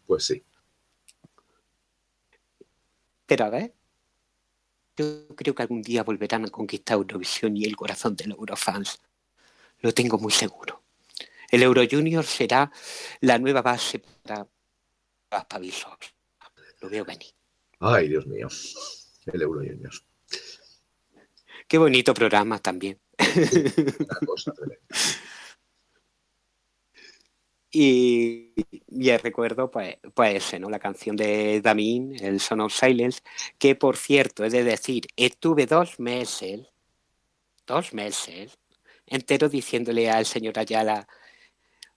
Pues 0.08 0.26
sí. 0.26 0.44
Pero 3.28 3.46
a 3.46 3.50
ver, 3.50 3.76
yo 4.98 5.28
creo 5.36 5.54
que 5.54 5.62
algún 5.62 5.84
día 5.84 6.02
volverán 6.02 6.46
a 6.46 6.50
conquistar 6.50 6.98
Eurovisión 6.98 7.56
y 7.56 7.66
el 7.66 7.76
corazón 7.76 8.16
de 8.16 8.26
los 8.26 8.40
Eurofans. 8.40 9.00
Lo 9.80 9.94
tengo 9.94 10.18
muy 10.18 10.32
seguro. 10.32 10.82
El 11.52 11.62
Euro 11.62 11.84
Junior 11.90 12.26
será 12.26 12.72
la 13.20 13.38
nueva 13.38 13.62
base 13.62 14.00
para 14.00 14.48
Lo 16.82 16.90
veo 16.90 17.06
venir. 17.06 17.32
Ay, 17.80 18.10
Dios 18.10 18.28
mío. 18.28 18.48
El 19.26 19.42
Euro 19.42 19.60
Junior. 19.60 19.94
Qué 21.68 21.78
bonito 21.78 22.14
programa 22.14 22.60
también. 22.60 23.00
Una 23.18 24.20
cosa 24.26 24.52
tremenda. 24.54 24.86
Y, 27.74 28.54
y 28.90 29.18
recuerdo, 29.18 29.72
pues, 29.72 29.96
pues 30.14 30.36
ese, 30.36 30.60
¿no? 30.60 30.70
La 30.70 30.80
canción 30.80 31.16
de 31.16 31.62
Damin, 31.62 32.14
el 32.22 32.42
Son 32.42 32.60
of 32.60 32.74
Silence, 32.74 33.22
que 33.58 33.76
por 33.76 33.96
cierto, 33.96 34.44
es 34.44 34.52
de 34.52 34.66
decir, 34.66 35.08
estuve 35.16 35.68
dos 35.68 35.98
meses, 35.98 36.68
dos 37.66 37.94
meses, 37.94 38.60
entero 39.06 39.48
diciéndole 39.48 40.10
al 40.10 40.26
señor 40.26 40.60
Ayala, 40.60 41.08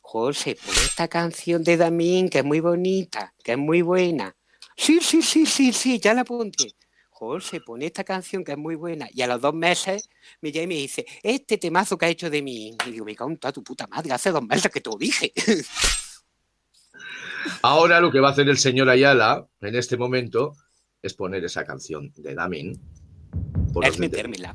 José, 0.07 0.55
pon 0.55 0.75
esta 0.85 1.09
canción 1.09 1.65
de 1.65 1.79
Damin, 1.79 2.29
que 2.29 2.41
es 2.41 2.45
muy 2.45 2.61
bonita, 2.61 3.33
que 3.43 3.53
es 3.53 3.59
muy 3.59 3.81
buena. 3.81 4.37
Sí, 4.77 5.01
sí, 5.01 5.23
sí, 5.23 5.47
sí, 5.47 5.73
sí, 5.73 5.99
ya 5.99 6.13
la 6.13 6.21
apunté. 6.21 6.77
José, 7.09 7.63
pon 7.63 7.81
esta 7.81 8.05
canción 8.05 8.45
que 8.45 8.53
es 8.53 8.59
muy 8.59 8.75
buena. 8.75 9.09
Y 9.13 9.23
a 9.23 9.27
los 9.27 9.41
dos 9.41 9.55
meses 9.55 10.11
me 10.43 10.53
llama 10.53 10.65
y 10.65 10.67
me 10.67 10.75
dice, 10.75 11.07
este 11.23 11.57
temazo 11.57 11.97
que 11.97 12.05
ha 12.05 12.11
hecho 12.11 12.29
de 12.29 12.43
mí. 12.43 12.77
Y 12.87 12.91
digo, 12.91 13.07
me 13.07 13.17
cago 13.17 13.31
en 13.31 13.39
toda 13.39 13.51
tu 13.51 13.65
puta 13.65 13.87
madre, 13.87 14.13
hace 14.13 14.31
dos 14.31 14.43
meses 14.43 14.71
que 14.71 14.83
te 14.83 14.91
lo 14.91 14.99
dije. 14.99 15.33
Ahora 17.63 17.99
lo 17.99 18.13
que 18.13 18.21
va 18.21 18.29
a 18.29 18.33
hacer 18.33 18.49
el 18.49 18.59
señor 18.59 18.91
Ayala 18.91 19.49
en 19.63 19.75
este 19.75 19.97
momento 19.97 20.55
es 21.03 21.15
poner 21.15 21.45
esa 21.45 21.65
canción 21.65 22.13
de 22.17 22.35
Damin. 22.35 22.79
Por 23.73 23.87
es 23.87 23.99
metérmela. 23.99 24.55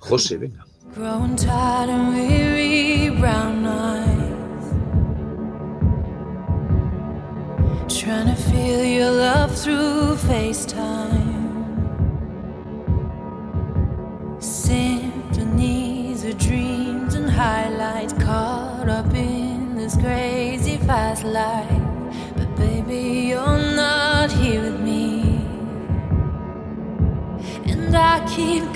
José, 0.00 0.36
venga. 0.36 0.66
Through 9.66 10.14
FaceTime. 10.30 11.42
Symphonies 14.40 16.24
of 16.24 16.38
dreams 16.38 17.16
and 17.16 17.28
highlights 17.28 18.12
caught 18.12 18.88
up 18.88 19.12
in 19.12 19.74
this 19.74 19.96
crazy 19.96 20.76
fast 20.76 21.24
life. 21.24 21.82
But 22.36 22.54
baby, 22.54 23.30
you're 23.30 23.74
not 23.74 24.30
here 24.30 24.62
with 24.62 24.78
me. 24.78 25.40
And 27.66 27.96
I 27.96 28.24
keep 28.36 28.75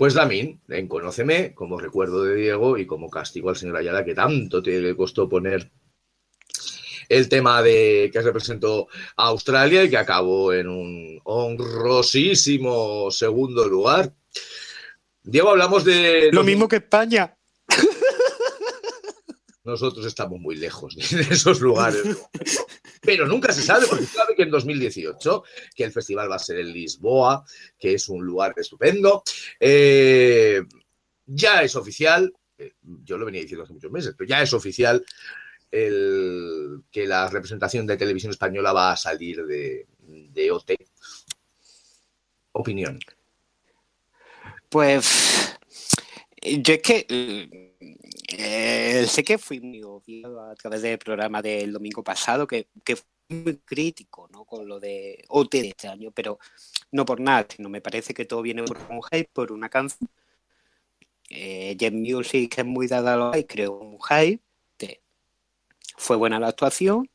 Pues 0.00 0.14
Lamín, 0.14 0.62
en 0.70 0.88
Conóceme, 0.88 1.52
como 1.52 1.78
recuerdo 1.78 2.24
de 2.24 2.34
Diego 2.34 2.78
y 2.78 2.86
como 2.86 3.10
castigo 3.10 3.50
al 3.50 3.56
señor 3.56 3.76
Ayala, 3.76 4.02
que 4.02 4.14
tanto 4.14 4.62
te 4.62 4.80
le 4.80 4.96
costó 4.96 5.28
poner 5.28 5.70
el 7.10 7.28
tema 7.28 7.60
de 7.60 8.08
que 8.10 8.22
representó 8.22 8.88
a 9.18 9.26
Australia 9.26 9.84
y 9.84 9.90
que 9.90 9.98
acabó 9.98 10.54
en 10.54 10.68
un 10.68 11.20
honrosísimo 11.24 13.10
segundo 13.10 13.68
lugar. 13.68 14.14
Diego, 15.22 15.50
hablamos 15.50 15.84
de... 15.84 16.30
Lo 16.32 16.44
mismo 16.44 16.66
que 16.66 16.76
España. 16.76 17.36
Nosotros 19.64 20.06
estamos 20.06 20.40
muy 20.40 20.56
lejos 20.56 20.96
de 20.96 21.20
esos 21.30 21.60
lugares. 21.60 22.00
Pero 23.10 23.26
nunca 23.26 23.52
se 23.52 23.62
sabe, 23.62 23.88
porque 23.88 24.04
sabe 24.06 24.36
que 24.36 24.44
en 24.44 24.50
2018, 24.52 25.42
que 25.74 25.82
el 25.82 25.90
festival 25.90 26.30
va 26.30 26.36
a 26.36 26.38
ser 26.38 26.60
en 26.60 26.72
Lisboa, 26.72 27.44
que 27.76 27.94
es 27.94 28.08
un 28.08 28.24
lugar 28.24 28.54
estupendo, 28.56 29.24
eh, 29.58 30.62
ya 31.26 31.60
es 31.64 31.74
oficial, 31.74 32.32
eh, 32.56 32.74
yo 32.82 33.18
lo 33.18 33.26
venía 33.26 33.40
diciendo 33.40 33.64
hace 33.64 33.72
muchos 33.72 33.90
meses, 33.90 34.14
pero 34.16 34.28
ya 34.28 34.40
es 34.40 34.52
oficial 34.52 35.04
el, 35.72 36.82
que 36.88 37.04
la 37.04 37.28
representación 37.28 37.84
de 37.84 37.96
televisión 37.96 38.30
española 38.30 38.72
va 38.72 38.92
a 38.92 38.96
salir 38.96 39.44
de 39.44 40.50
OT. 40.52 40.70
Opinión. 42.52 43.00
Pues 44.68 45.56
yo 46.42 46.74
es 46.74 46.80
que 46.80 47.69
eh, 48.38 49.06
sé 49.08 49.24
que 49.24 49.38
fui 49.38 49.60
muy 49.60 49.82
obvio 49.82 50.40
a 50.40 50.54
través 50.54 50.82
del 50.82 50.98
programa 50.98 51.42
del 51.42 51.72
domingo 51.72 52.02
pasado, 52.02 52.46
que, 52.46 52.68
fui 52.84 53.04
muy 53.28 53.56
crítico 53.58 54.28
con 54.46 54.66
lo 54.66 54.80
de 54.80 55.24
OT 55.28 55.52
de 55.52 55.68
este 55.68 55.88
año, 55.88 56.10
pero 56.12 56.38
no 56.92 57.04
por 57.04 57.20
nada, 57.20 57.46
sino 57.48 57.68
me 57.68 57.80
parece 57.80 58.14
que 58.14 58.24
todo 58.24 58.42
viene 58.42 58.62
por 58.64 58.78
un 58.90 59.02
hype, 59.02 59.30
por 59.32 59.52
una 59.52 59.68
canción. 59.68 60.08
Eh, 61.28 61.76
Jen 61.78 62.00
Music 62.00 62.58
es 62.58 62.64
muy 62.64 62.88
dada 62.88 63.14
a 63.14 63.16
los 63.16 63.36
hype, 63.36 63.46
creo 63.46 63.74
un 63.74 63.98
fue 66.00 66.16
buena 66.16 66.40
la 66.40 66.48
actuación, 66.48 67.10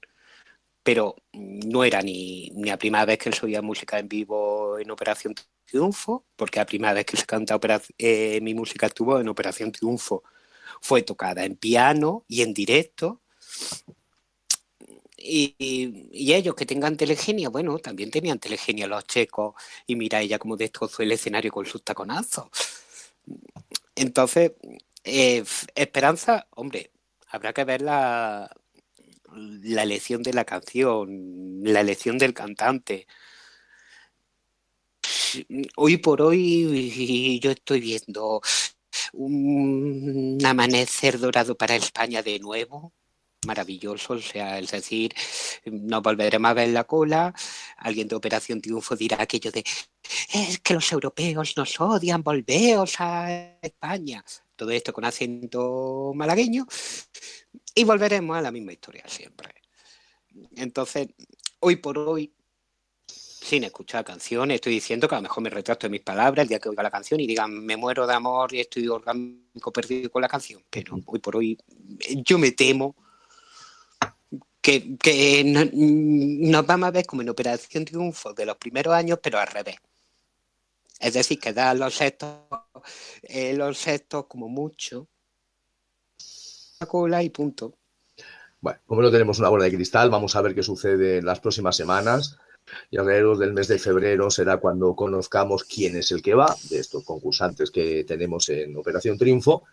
pero 0.83 1.15
no 1.33 1.83
era 1.83 2.01
ni, 2.01 2.49
ni 2.51 2.69
la 2.69 2.77
primera 2.77 3.05
vez 3.05 3.17
que 3.17 3.29
él 3.29 3.35
subía 3.35 3.61
música 3.61 3.97
en 3.99 4.07
vivo 4.07 4.77
en 4.77 4.91
Operación 4.91 5.33
Triunfo, 5.65 6.25
porque 6.35 6.59
la 6.59 6.65
primera 6.65 6.93
vez 6.93 7.05
que 7.05 7.17
se 7.17 7.25
canta 7.25 7.59
eh, 7.97 8.39
mi 8.41 8.53
música 8.53 8.85
estuvo 8.85 9.19
en 9.19 9.27
Operación 9.27 9.71
Triunfo 9.71 10.23
fue 10.85 11.01
tocada 11.01 11.43
en 11.45 11.55
piano 11.55 12.25
y 12.27 12.43
en 12.43 12.53
directo. 12.53 13.21
Y, 15.17 15.55
ellos 16.11 16.53
que 16.55 16.67
tengan 16.67 16.95
telegenia, 16.95 17.49
bueno, 17.49 17.79
también 17.79 18.11
tenían 18.11 18.39
telegenia 18.39 18.85
los 18.85 19.05
checos 19.05 19.55
y 19.87 19.95
mira 19.95 20.21
ella 20.21 20.37
cómo 20.37 20.57
destrozó 20.57 21.01
el 21.01 21.11
escenario 21.11 21.51
con 21.51 21.65
sus 21.65 21.83
taconazos. 21.83 22.49
Entonces, 23.95 24.51
eh, 25.03 25.43
Esperanza, 25.73 26.47
hombre, 26.51 26.91
habrá 27.29 27.51
que 27.53 27.63
ver 27.63 27.81
la, 27.81 28.51
la 29.33 29.83
elección 29.83 30.21
de 30.21 30.33
la 30.33 30.45
canción, 30.45 31.61
la 31.63 31.81
elección 31.81 32.19
del 32.19 32.33
cantante. 32.35 33.07
Hoy 35.77 35.97
por 35.97 36.21
hoy 36.21 37.39
yo 37.41 37.51
estoy 37.51 37.79
viendo 37.81 38.41
un 39.13 40.37
amanecer 40.45 41.19
dorado 41.19 41.55
para 41.55 41.75
España 41.75 42.21
de 42.21 42.39
nuevo, 42.39 42.93
maravilloso, 43.45 44.13
o 44.13 44.19
sea, 44.19 44.59
es 44.59 44.71
decir, 44.71 45.13
nos 45.65 46.01
volveremos 46.01 46.49
a 46.49 46.53
ver 46.53 46.69
la 46.69 46.83
cola, 46.83 47.33
alguien 47.77 48.07
de 48.07 48.15
Operación 48.15 48.61
Triunfo 48.61 48.95
dirá 48.95 49.21
aquello 49.21 49.51
de 49.51 49.63
es 50.33 50.59
que 50.59 50.73
los 50.73 50.91
europeos 50.91 51.55
nos 51.55 51.79
odian, 51.79 52.23
volveos 52.23 52.95
a 52.99 53.57
España, 53.61 54.23
todo 54.55 54.71
esto 54.71 54.93
con 54.93 55.05
acento 55.05 56.11
malagueño, 56.15 56.65
y 57.73 57.83
volveremos 57.83 58.37
a 58.37 58.41
la 58.41 58.51
misma 58.51 58.73
historia 58.73 59.03
siempre. 59.07 59.53
Entonces, 60.55 61.07
hoy 61.59 61.77
por 61.77 61.97
hoy, 61.97 62.33
sin 63.45 63.63
escuchar 63.63 64.03
canciones, 64.05 64.55
estoy 64.55 64.73
diciendo 64.73 65.07
que 65.07 65.15
a 65.15 65.19
lo 65.19 65.23
mejor 65.23 65.43
me 65.43 65.49
retracto 65.49 65.87
de 65.87 65.91
mis 65.91 66.01
palabras 66.01 66.43
el 66.43 66.49
día 66.49 66.59
que 66.59 66.69
oiga 66.69 66.83
la 66.83 66.91
canción 66.91 67.19
y 67.19 67.27
digan 67.27 67.51
me 67.65 67.77
muero 67.77 68.07
de 68.07 68.13
amor 68.13 68.53
y 68.53 68.59
estoy 68.61 68.87
orgánico 68.87 69.71
perdido 69.73 70.09
con 70.11 70.21
la 70.21 70.27
canción, 70.29 70.63
pero 70.69 70.97
hoy 71.05 71.19
por 71.19 71.35
hoy 71.37 71.57
yo 72.25 72.37
me 72.37 72.51
temo 72.51 72.95
que, 74.61 74.97
que 74.97 75.43
no- 75.45 75.69
nos 76.51 76.65
vamos 76.65 76.87
a 76.87 76.91
ver 76.91 77.05
como 77.05 77.21
en 77.21 77.29
Operación 77.29 77.85
Triunfo 77.85 78.33
de 78.33 78.45
los 78.45 78.57
primeros 78.57 78.93
años, 78.93 79.19
pero 79.21 79.39
al 79.39 79.47
revés. 79.47 79.75
Es 80.99 81.13
decir, 81.13 81.39
que 81.39 81.53
da 81.53 81.73
los 81.73 81.95
sextos, 81.95 82.39
eh, 83.23 83.53
los 83.53 83.77
sextos 83.77 84.25
como 84.27 84.49
mucho, 84.49 85.07
la 86.79 86.87
cola 86.87 87.21
y 87.23 87.29
punto. 87.29 87.73
Bueno, 88.61 88.79
como 88.85 89.01
no 89.01 89.11
tenemos 89.11 89.39
una 89.39 89.49
bola 89.49 89.65
de 89.65 89.75
cristal, 89.75 90.09
vamos 90.09 90.35
a 90.35 90.41
ver 90.41 90.55
qué 90.55 90.63
sucede 90.63 91.17
en 91.19 91.25
las 91.25 91.39
próximas 91.39 91.75
semanas. 91.75 92.37
Y 92.91 92.97
alrededor 92.97 93.37
del 93.37 93.53
mes 93.53 93.67
de 93.67 93.79
febrero 93.79 94.29
será 94.29 94.57
cuando 94.57 94.95
conozcamos 94.95 95.63
quién 95.63 95.95
es 95.97 96.11
el 96.11 96.21
que 96.21 96.33
va 96.33 96.55
de 96.69 96.79
estos 96.79 97.03
concursantes 97.03 97.71
que 97.71 98.03
tenemos 98.03 98.49
en 98.49 98.75
Operación 98.77 99.17
Triunfo 99.17 99.63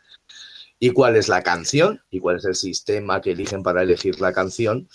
y 0.78 0.90
cuál 0.90 1.16
es 1.16 1.28
la 1.28 1.42
canción 1.42 2.00
y 2.11 2.18
cuál 2.20 2.36
es 2.38 2.44
el 2.44 2.55
sistema 2.55 3.20
que 3.20 3.32
eligen 3.32 3.62
para 3.62 3.82
elegir 3.82 4.20
la 4.20 4.32
canción, 4.32 4.88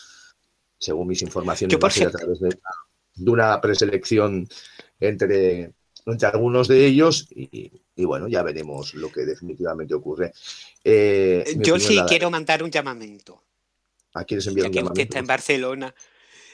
según 0.79 1.07
mis 1.07 1.21
informaciones, 1.21 1.75
a 1.75 2.11
través 2.11 2.39
de, 2.39 2.57
de 3.15 3.31
una 3.31 3.59
preselección 3.61 4.47
entre, 4.99 5.71
entre 6.05 6.27
algunos 6.27 6.67
de 6.67 6.85
ellos 6.85 7.27
y, 7.31 7.71
y 7.95 8.05
bueno, 8.05 8.27
ya 8.27 8.43
veremos 8.43 8.93
lo 8.93 9.11
que 9.11 9.25
definitivamente 9.25 9.93
ocurre. 9.93 10.33
Eh, 10.83 11.55
Yo 11.57 11.79
sí 11.79 11.99
quiero 12.07 12.29
mandar 12.29 12.63
un 12.63 12.69
llamamiento. 12.71 13.41
¿A 14.13 14.23
quieres 14.23 14.45
enviar 14.47 14.65
Ya 14.65 14.69
un 14.69 14.73
que 14.73 14.79
usted 14.79 14.83
llamamiento? 14.83 15.01
está 15.09 15.19
en 15.19 15.27
Barcelona, 15.27 15.95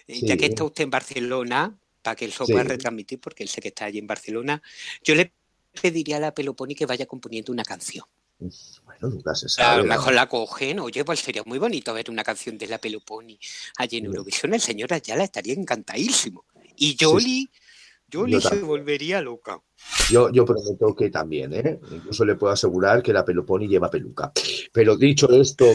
eh, 0.08 0.20
ya 0.22 0.38
que 0.38 0.46
está 0.48 0.64
usted 0.64 0.84
en 0.84 0.90
Barcelona, 0.90 1.78
para 2.02 2.16
que 2.16 2.26
él 2.26 2.34
lo 2.38 2.46
Sí. 2.46 2.52
pueda 2.52 2.66
retransmitir, 2.66 3.20
porque 3.20 3.44
él 3.44 3.50
sé 3.50 3.62
que 3.62 3.70
está 3.70 3.86
allí 3.86 4.00
en 4.00 4.08
Barcelona, 4.08 4.62
yo 5.04 5.16
le 5.16 5.34
pediría 5.82 6.18
a 6.18 6.20
la 6.20 6.34
Peloponi 6.34 6.76
que 6.76 6.86
vaya 6.86 7.06
componiendo 7.06 7.52
una 7.52 7.64
canción. 7.64 8.06
Bueno, 8.40 9.10
nunca 9.10 9.34
se 9.36 9.62
A 9.62 9.78
lo 9.78 9.84
la- 9.84 9.90
mejor 9.90 10.14
la 10.14 10.28
cogen, 10.28 10.80
oye, 10.80 11.06
pues 11.06 11.20
sería 11.22 11.44
muy 11.46 11.60
bonito 11.60 11.94
ver 11.94 12.10
una 12.10 12.24
canción 12.24 12.58
de 12.58 12.68
la 12.68 12.78
Peloponi 12.78 13.40
allí 13.78 13.98
en. 13.98 14.06
Eurovisión. 14.08 14.54
El 14.54 14.60
señor 14.62 14.92
Ayala 14.94 15.24
estaría 15.24 15.54
encantadísimo. 15.54 16.44
Y 16.76 16.96
Yoli, 16.96 17.24
Yoli 17.24 17.50
Yo 18.14 18.40
se 18.40 18.50
también. 18.50 18.68
volvería 18.68 19.22
loca. 19.22 19.62
Yo, 20.10 20.32
yo 20.32 20.46
prometo 20.46 20.96
que 20.96 21.10
también, 21.10 21.54
¿eh? 21.54 21.80
Incluso 21.92 22.26
le 22.26 22.36
puedo 22.36 22.54
asegurar 22.54 23.02
que 23.02 23.14
la 23.14 23.26
Peloponi 23.26 23.68
lleva 23.68 23.90
peluca. 23.90 24.32
Pero 24.72 24.96
dicho 24.96 25.30
esto 25.30 25.66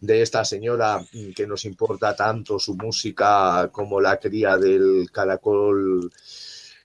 de 0.00 0.22
esta 0.22 0.44
señora 0.44 1.00
mm, 1.12 1.32
que 1.32 1.46
nos 1.46 1.64
importa 1.64 2.16
tanto 2.16 2.58
su 2.58 2.74
música 2.74 3.70
como 3.72 4.00
la 4.00 4.18
cría 4.18 4.56
del 4.56 5.10
caracol 5.12 6.10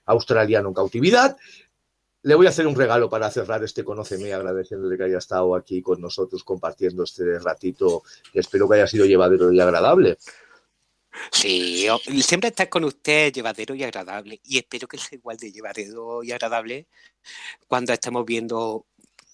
australiano 0.06 0.70
en 0.70 0.74
cautividad, 0.74 1.38
le 2.24 2.36
voy 2.36 2.46
a 2.46 2.50
hacer 2.50 2.68
un 2.68 2.76
regalo 2.76 3.10
para 3.10 3.32
cerrar 3.32 3.64
este 3.64 3.84
Conóceme, 3.84 4.34
agradeciéndole 4.34 4.98
que 4.98 5.04
haya 5.06 5.18
estado 5.20 5.56
aquí 5.56 5.82
con 5.82 6.02
nosotros 6.02 6.44
compartiendo 6.44 7.04
este 7.04 7.40
ratito 7.40 8.04
que 8.34 8.40
espero 8.40 8.68
que 8.68 8.76
haya 8.76 8.88
sido 8.88 9.06
llevadero 9.06 9.52
y 9.52 9.60
agradable. 9.62 10.18
Sí, 11.32 11.88
siempre 12.22 12.50
estar 12.50 12.70
con 12.70 12.84
usted 12.84 13.34
llevadero 13.34 13.76
y 13.76 13.84
agradable. 13.84 14.40
Y 14.44 14.58
espero 14.58 14.88
que 14.88 14.98
sea 14.98 15.18
igual 15.18 15.38
de 15.38 15.52
llevadero 15.52 16.24
y 16.24 16.32
agradable 16.32 16.88
cuando 17.68 17.94
estemos 17.94 18.26
viendo 18.26 18.86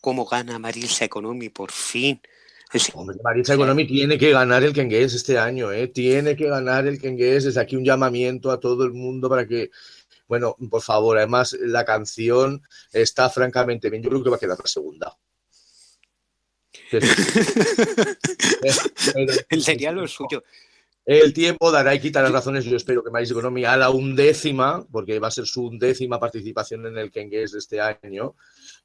cómo 0.01 0.25
gana 0.25 0.59
Marisa 0.59 1.05
Economy 1.05 1.49
por 1.49 1.71
fin. 1.71 2.21
Hombre, 2.93 3.17
Marisa 3.23 3.53
Economy 3.53 3.85
tiene 3.85 4.17
que 4.17 4.31
ganar 4.31 4.63
el 4.63 4.73
Kengués 4.73 5.13
este 5.13 5.37
año, 5.37 5.71
¿eh? 5.71 5.87
Tiene 5.87 6.35
que 6.35 6.47
ganar 6.47 6.87
el 6.87 6.99
Kengués. 6.99 7.43
Desde 7.43 7.61
aquí 7.61 7.75
un 7.75 7.85
llamamiento 7.85 8.51
a 8.51 8.59
todo 8.59 8.83
el 8.83 8.93
mundo 8.93 9.29
para 9.29 9.47
que, 9.47 9.69
bueno, 10.27 10.55
por 10.69 10.81
favor, 10.81 11.17
además 11.17 11.55
la 11.61 11.85
canción 11.85 12.63
está 12.91 13.29
francamente 13.29 13.91
bien. 13.91 14.01
Yo 14.01 14.09
creo 14.09 14.23
que 14.23 14.29
va 14.31 14.37
a 14.37 14.39
quedar 14.39 14.57
la 14.57 14.65
segunda. 14.65 15.15
Sería 19.61 19.91
lo 19.91 20.07
suyo. 20.07 20.43
El 21.05 21.33
tiempo 21.33 21.69
dará 21.71 21.93
y 21.95 21.99
quitará 21.99 22.29
razones. 22.29 22.63
Yo 22.65 22.77
espero 22.77 23.03
que 23.03 23.11
Marisa 23.11 23.33
Economy 23.33 23.65
a 23.65 23.75
la 23.75 23.89
undécima, 23.89 24.85
porque 24.91 25.19
va 25.19 25.27
a 25.27 25.31
ser 25.31 25.45
su 25.45 25.65
undécima 25.65 26.19
participación 26.19 26.85
en 26.85 26.97
el 26.97 27.11
Kengués 27.11 27.51
de 27.51 27.59
este 27.59 27.81
año. 27.81 28.35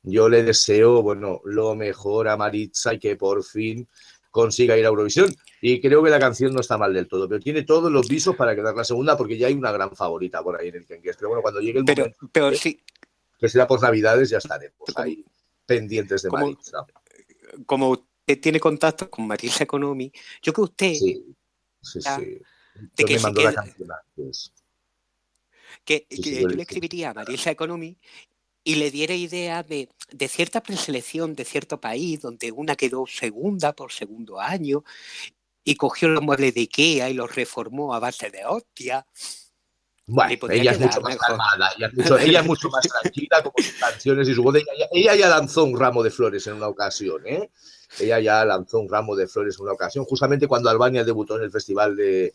Yo 0.02 0.28
le 0.28 0.42
deseo, 0.42 1.00
bueno, 1.02 1.40
lo 1.44 1.76
mejor 1.76 2.26
a 2.28 2.36
Maritza 2.36 2.94
y 2.94 2.98
que 2.98 3.14
por 3.16 3.44
fin 3.44 3.86
consiga 4.32 4.76
ir 4.76 4.84
a 4.84 4.88
Eurovisión. 4.88 5.32
Y 5.60 5.80
creo 5.80 6.02
que 6.02 6.10
la 6.10 6.18
canción 6.18 6.52
no 6.52 6.60
está 6.60 6.76
mal 6.76 6.92
del 6.92 7.06
todo, 7.08 7.28
pero 7.28 7.40
tiene 7.40 7.62
todos 7.62 7.90
los 7.90 8.08
visos 8.08 8.34
para 8.36 8.54
quedar 8.54 8.74
la 8.74 8.84
segunda, 8.84 9.16
porque 9.16 9.38
ya 9.38 9.46
hay 9.46 9.54
una 9.54 9.70
gran 9.72 9.94
favorita 9.94 10.42
por 10.42 10.60
ahí 10.60 10.68
en 10.68 10.76
el 10.76 10.86
Kengués. 10.86 11.16
Pero 11.16 11.28
bueno, 11.28 11.42
cuando 11.42 11.60
llegue 11.60 11.78
el 11.80 11.84
Pero, 11.84 12.02
momento, 12.02 12.28
pero 12.32 12.52
sí, 12.54 12.80
que 13.38 13.48
será 13.48 13.66
por 13.66 13.80
Navidades, 13.80 14.30
ya 14.30 14.38
estaremos 14.38 14.76
ahí 14.96 15.24
pendientes 15.66 16.22
de 16.22 16.28
como- 16.30 16.46
Maritza. 16.46 16.84
como 17.66 17.90
usted 17.90 18.40
tiene 18.40 18.58
contacto 18.58 19.08
con 19.08 19.26
Marisa 19.26 19.64
Economy, 19.64 20.12
yo 20.42 20.52
que 20.52 20.60
usted, 20.60 20.94
Sí, 20.94 21.24
sí, 21.82 22.00
Ya. 22.02 22.16
sí. 22.16 22.38
de 22.96 23.04
que 23.04 23.18
me 23.18 23.42
la 23.42 23.54
canción 23.54 23.88
antes. 23.92 24.52
que, 25.84 26.06
Sí, 26.10 26.22
que 26.22 26.34
sí, 26.34 26.42
yo 26.42 26.48
le 26.48 26.62
escribiría 26.62 27.10
a 27.10 27.14
Marisa 27.14 27.50
Economy 27.50 27.98
y 28.64 28.74
le 28.76 28.90
diera 28.90 29.14
idea 29.14 29.62
de, 29.62 29.88
de 30.12 30.28
cierta 30.28 30.62
preselección 30.62 31.34
de 31.34 31.44
cierto 31.44 31.80
país, 31.80 32.20
donde 32.20 32.52
una 32.52 32.76
quedó 32.76 33.06
segunda 33.06 33.72
por 33.72 33.92
segundo 33.92 34.40
año, 34.40 34.84
y 35.64 35.76
cogió 35.76 36.08
los 36.08 36.22
muebles 36.22 36.54
de 36.54 36.60
Ikea 36.60 37.10
y 37.10 37.14
los 37.14 37.34
reformó 37.34 37.94
a 37.94 37.98
base 37.98 38.30
de 38.30 38.44
hostia. 38.44 39.06
Bueno, 40.06 40.48
ella 40.50 40.72
es 40.72 40.80
mucho 40.80 41.00
más 41.02 41.16
calmada, 41.16 41.70
ella 41.76 41.86
es 41.88 41.94
mucho, 41.94 42.18
ella 42.18 42.40
es 42.40 42.46
mucho 42.46 42.68
más 42.70 42.88
tranquila 43.02 43.42
con 43.42 43.52
sus 43.62 43.74
canciones 43.74 44.28
y 44.28 44.34
su 44.34 44.42
voz. 44.42 44.56
Ella, 44.56 44.88
ella 44.90 45.14
ya 45.14 45.28
lanzó 45.28 45.64
un 45.64 45.78
ramo 45.78 46.02
de 46.02 46.10
flores 46.10 46.46
en 46.46 46.54
una 46.54 46.68
ocasión, 46.68 47.26
¿eh? 47.26 47.50
Ella 48.00 48.20
ya 48.20 48.44
lanzó 48.44 48.78
un 48.78 48.88
ramo 48.88 49.16
de 49.16 49.26
flores 49.26 49.56
en 49.56 49.62
una 49.62 49.72
ocasión, 49.72 50.04
justamente 50.04 50.46
cuando 50.46 50.68
Albania 50.68 51.04
debutó 51.04 51.36
en 51.36 51.44
el 51.44 51.50
Festival 51.50 51.96
de, 51.96 52.32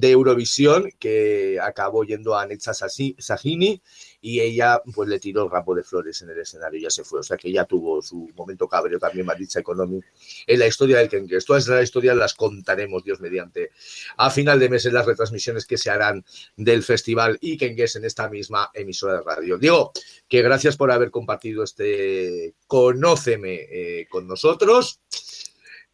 Eurovisión, 0.00 0.90
que 0.98 1.58
acabó 1.60 2.04
yendo 2.04 2.36
a 2.36 2.46
Netza 2.46 2.74
Sajini 2.74 3.82
y 4.20 4.40
ella 4.40 4.82
pues 4.94 5.08
le 5.08 5.18
tiró 5.18 5.44
el 5.44 5.50
ramo 5.50 5.74
de 5.74 5.82
flores 5.82 6.20
en 6.22 6.30
el 6.30 6.38
escenario 6.38 6.78
y 6.78 6.82
ya 6.82 6.90
se 6.90 7.04
fue. 7.04 7.20
O 7.20 7.22
sea 7.22 7.36
que 7.36 7.48
ella 7.48 7.64
tuvo 7.64 8.02
su 8.02 8.28
momento 8.36 8.68
cabreo 8.68 8.98
también, 8.98 9.26
Maritza 9.26 9.60
Economy, 9.60 10.00
en 10.46 10.58
la 10.58 10.66
historia 10.66 10.98
del 10.98 11.08
Kengues. 11.08 11.44
Todas 11.44 11.66
las 11.66 11.82
historias 11.82 12.16
las 12.16 12.34
contaremos, 12.34 13.02
Dios 13.02 13.20
mediante, 13.20 13.70
a 14.16 14.30
final 14.30 14.60
de 14.60 14.68
mes 14.68 14.84
en 14.86 14.94
las 14.94 15.06
retransmisiones 15.06 15.66
que 15.66 15.78
se 15.78 15.90
harán 15.90 16.24
del 16.56 16.82
festival 16.82 17.38
y 17.40 17.56
Kengues 17.56 17.96
en 17.96 18.04
esta 18.04 18.28
misma 18.28 18.70
emisora 18.74 19.14
de 19.14 19.22
radio. 19.22 19.58
Diego, 19.58 19.92
que 20.28 20.42
gracias 20.42 20.76
por 20.76 20.90
haber 20.90 21.10
compartido 21.10 21.64
este 21.64 22.54
Conóceme 22.70 23.66
eh, 23.68 24.06
con 24.08 24.28
nosotros. 24.28 25.00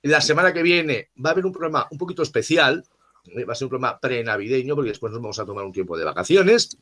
La 0.02 0.20
semana 0.20 0.52
que 0.52 0.62
viene 0.62 1.08
va 1.24 1.30
a 1.30 1.32
haber 1.32 1.46
un 1.46 1.52
programa 1.52 1.88
un 1.90 1.96
poquito 1.96 2.22
especial, 2.22 2.84
eh, 3.34 3.46
va 3.46 3.54
a 3.54 3.56
ser 3.56 3.64
un 3.64 3.70
programa 3.70 3.98
prenavideño 3.98 4.74
porque 4.74 4.90
después 4.90 5.10
nos 5.10 5.22
vamos 5.22 5.38
a 5.38 5.46
tomar 5.46 5.64
un 5.64 5.72
tiempo 5.72 5.96
de 5.96 6.04
vacaciones. 6.04 6.76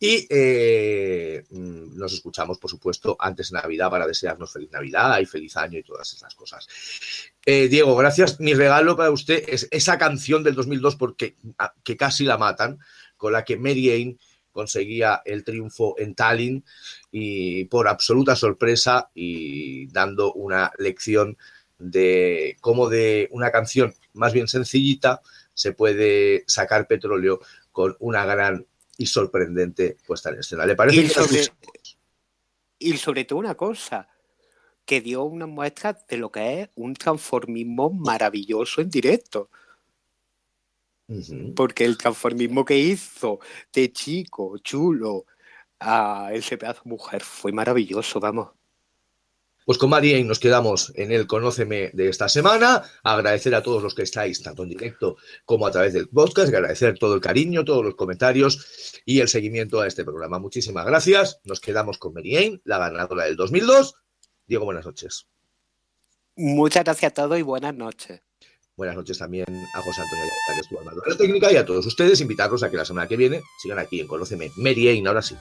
Y 0.00 0.26
eh, 0.28 1.44
mm, 1.48 1.96
nos 1.96 2.12
escuchamos, 2.12 2.58
por 2.58 2.68
supuesto, 2.68 3.16
antes 3.20 3.52
de 3.52 3.60
Navidad 3.60 3.88
para 3.88 4.04
desearnos 4.08 4.52
feliz 4.52 4.72
Navidad 4.72 5.20
y 5.20 5.26
feliz 5.26 5.56
año 5.56 5.78
y 5.78 5.84
todas 5.84 6.12
esas 6.12 6.34
cosas. 6.34 6.66
Diego, 7.46 7.94
gracias. 7.94 8.40
Mi 8.40 8.54
regalo 8.54 8.96
para 8.96 9.12
usted 9.12 9.44
es 9.46 9.68
esa 9.70 9.96
canción 9.96 10.42
del 10.42 10.56
2002 10.56 10.96
porque, 10.96 11.36
ah, 11.58 11.72
que 11.84 11.96
casi 11.96 12.24
la 12.24 12.36
matan, 12.36 12.80
con 13.16 13.32
la 13.32 13.44
que 13.44 13.56
Mary 13.56 13.92
Ann 13.92 14.18
conseguía 14.52 15.22
el 15.24 15.44
triunfo 15.44 15.94
en 15.98 16.14
Tallinn 16.14 16.64
y 17.10 17.64
por 17.66 17.88
absoluta 17.88 18.36
sorpresa 18.36 19.10
y 19.14 19.86
dando 19.88 20.32
una 20.32 20.72
lección 20.78 21.36
de 21.78 22.56
cómo 22.60 22.88
de 22.88 23.28
una 23.32 23.50
canción 23.50 23.94
más 24.12 24.32
bien 24.32 24.48
sencillita 24.48 25.22
se 25.54 25.72
puede 25.72 26.44
sacar 26.46 26.86
petróleo 26.86 27.40
con 27.72 27.96
una 28.00 28.24
gran 28.24 28.66
y 28.96 29.06
sorprendente 29.06 29.96
puesta 30.06 30.30
en 30.30 30.40
escena. 30.40 30.66
¿Le 30.66 30.76
parece 30.76 31.00
Y 31.00 31.02
que 31.04 31.08
sobre, 31.08 31.40
y 32.78 32.96
sobre 32.96 33.24
todo 33.24 33.38
una 33.38 33.54
cosa, 33.54 34.08
que 34.84 35.00
dio 35.00 35.22
una 35.24 35.46
muestra 35.46 35.96
de 36.08 36.16
lo 36.16 36.30
que 36.30 36.62
es 36.62 36.68
un 36.74 36.94
transformismo 36.94 37.90
maravilloso 37.90 38.80
en 38.80 38.90
directo. 38.90 39.50
Porque 41.56 41.84
el 41.84 41.98
transformismo 41.98 42.64
que 42.64 42.78
hizo 42.78 43.40
de 43.72 43.92
chico, 43.92 44.58
chulo, 44.58 45.26
a 45.80 46.30
ese 46.32 46.58
pedazo 46.58 46.82
de 46.84 46.90
mujer 46.90 47.22
fue 47.22 47.52
maravilloso, 47.52 48.20
vamos. 48.20 48.50
Pues 49.64 49.78
con 49.78 49.90
María 49.90 50.22
nos 50.24 50.40
quedamos 50.40 50.92
en 50.96 51.12
el 51.12 51.26
Conóceme 51.26 51.90
de 51.92 52.08
esta 52.08 52.28
semana. 52.28 52.82
Agradecer 53.02 53.54
a 53.54 53.62
todos 53.62 53.82
los 53.82 53.94
que 53.94 54.02
estáis, 54.02 54.42
tanto 54.42 54.62
en 54.62 54.70
directo 54.70 55.16
como 55.44 55.66
a 55.66 55.70
través 55.70 55.92
del 55.92 56.08
podcast. 56.08 56.48
Agradecer 56.48 56.98
todo 56.98 57.14
el 57.14 57.20
cariño, 57.20 57.64
todos 57.64 57.84
los 57.84 57.94
comentarios 57.94 59.02
y 59.04 59.20
el 59.20 59.28
seguimiento 59.28 59.80
a 59.80 59.86
este 59.86 60.04
programa. 60.04 60.38
Muchísimas 60.38 60.86
gracias. 60.86 61.40
Nos 61.44 61.60
quedamos 61.60 61.98
con 61.98 62.14
Mary 62.14 62.36
Ann, 62.36 62.60
la 62.64 62.78
ganadora 62.78 63.26
del 63.26 63.36
2002. 63.36 63.94
Diego, 64.46 64.64
buenas 64.64 64.86
noches. 64.86 65.28
Muchas 66.34 66.84
gracias 66.84 67.12
a 67.12 67.14
todos 67.14 67.38
y 67.38 67.42
buenas 67.42 67.74
noches. 67.74 68.22
Buenas 68.80 68.96
noches 68.96 69.18
también 69.18 69.44
a 69.74 69.82
José 69.82 70.00
Antonio 70.00 70.24
Ayala, 70.24 70.54
que 70.54 70.60
estuvo 70.62 70.78
al 70.78 70.86
mando 70.86 71.02
de 71.02 71.10
la 71.10 71.16
técnica, 71.18 71.52
y 71.52 71.56
a 71.56 71.66
todos 71.66 71.84
ustedes, 71.84 72.18
invitarlos 72.22 72.62
a 72.62 72.70
que 72.70 72.78
la 72.78 72.86
semana 72.86 73.06
que 73.06 73.14
viene 73.14 73.42
sigan 73.58 73.78
aquí 73.78 74.00
en 74.00 74.06
Conóceme. 74.06 74.52
Mary 74.56 75.04
ahora 75.06 75.20
sí. 75.20 75.36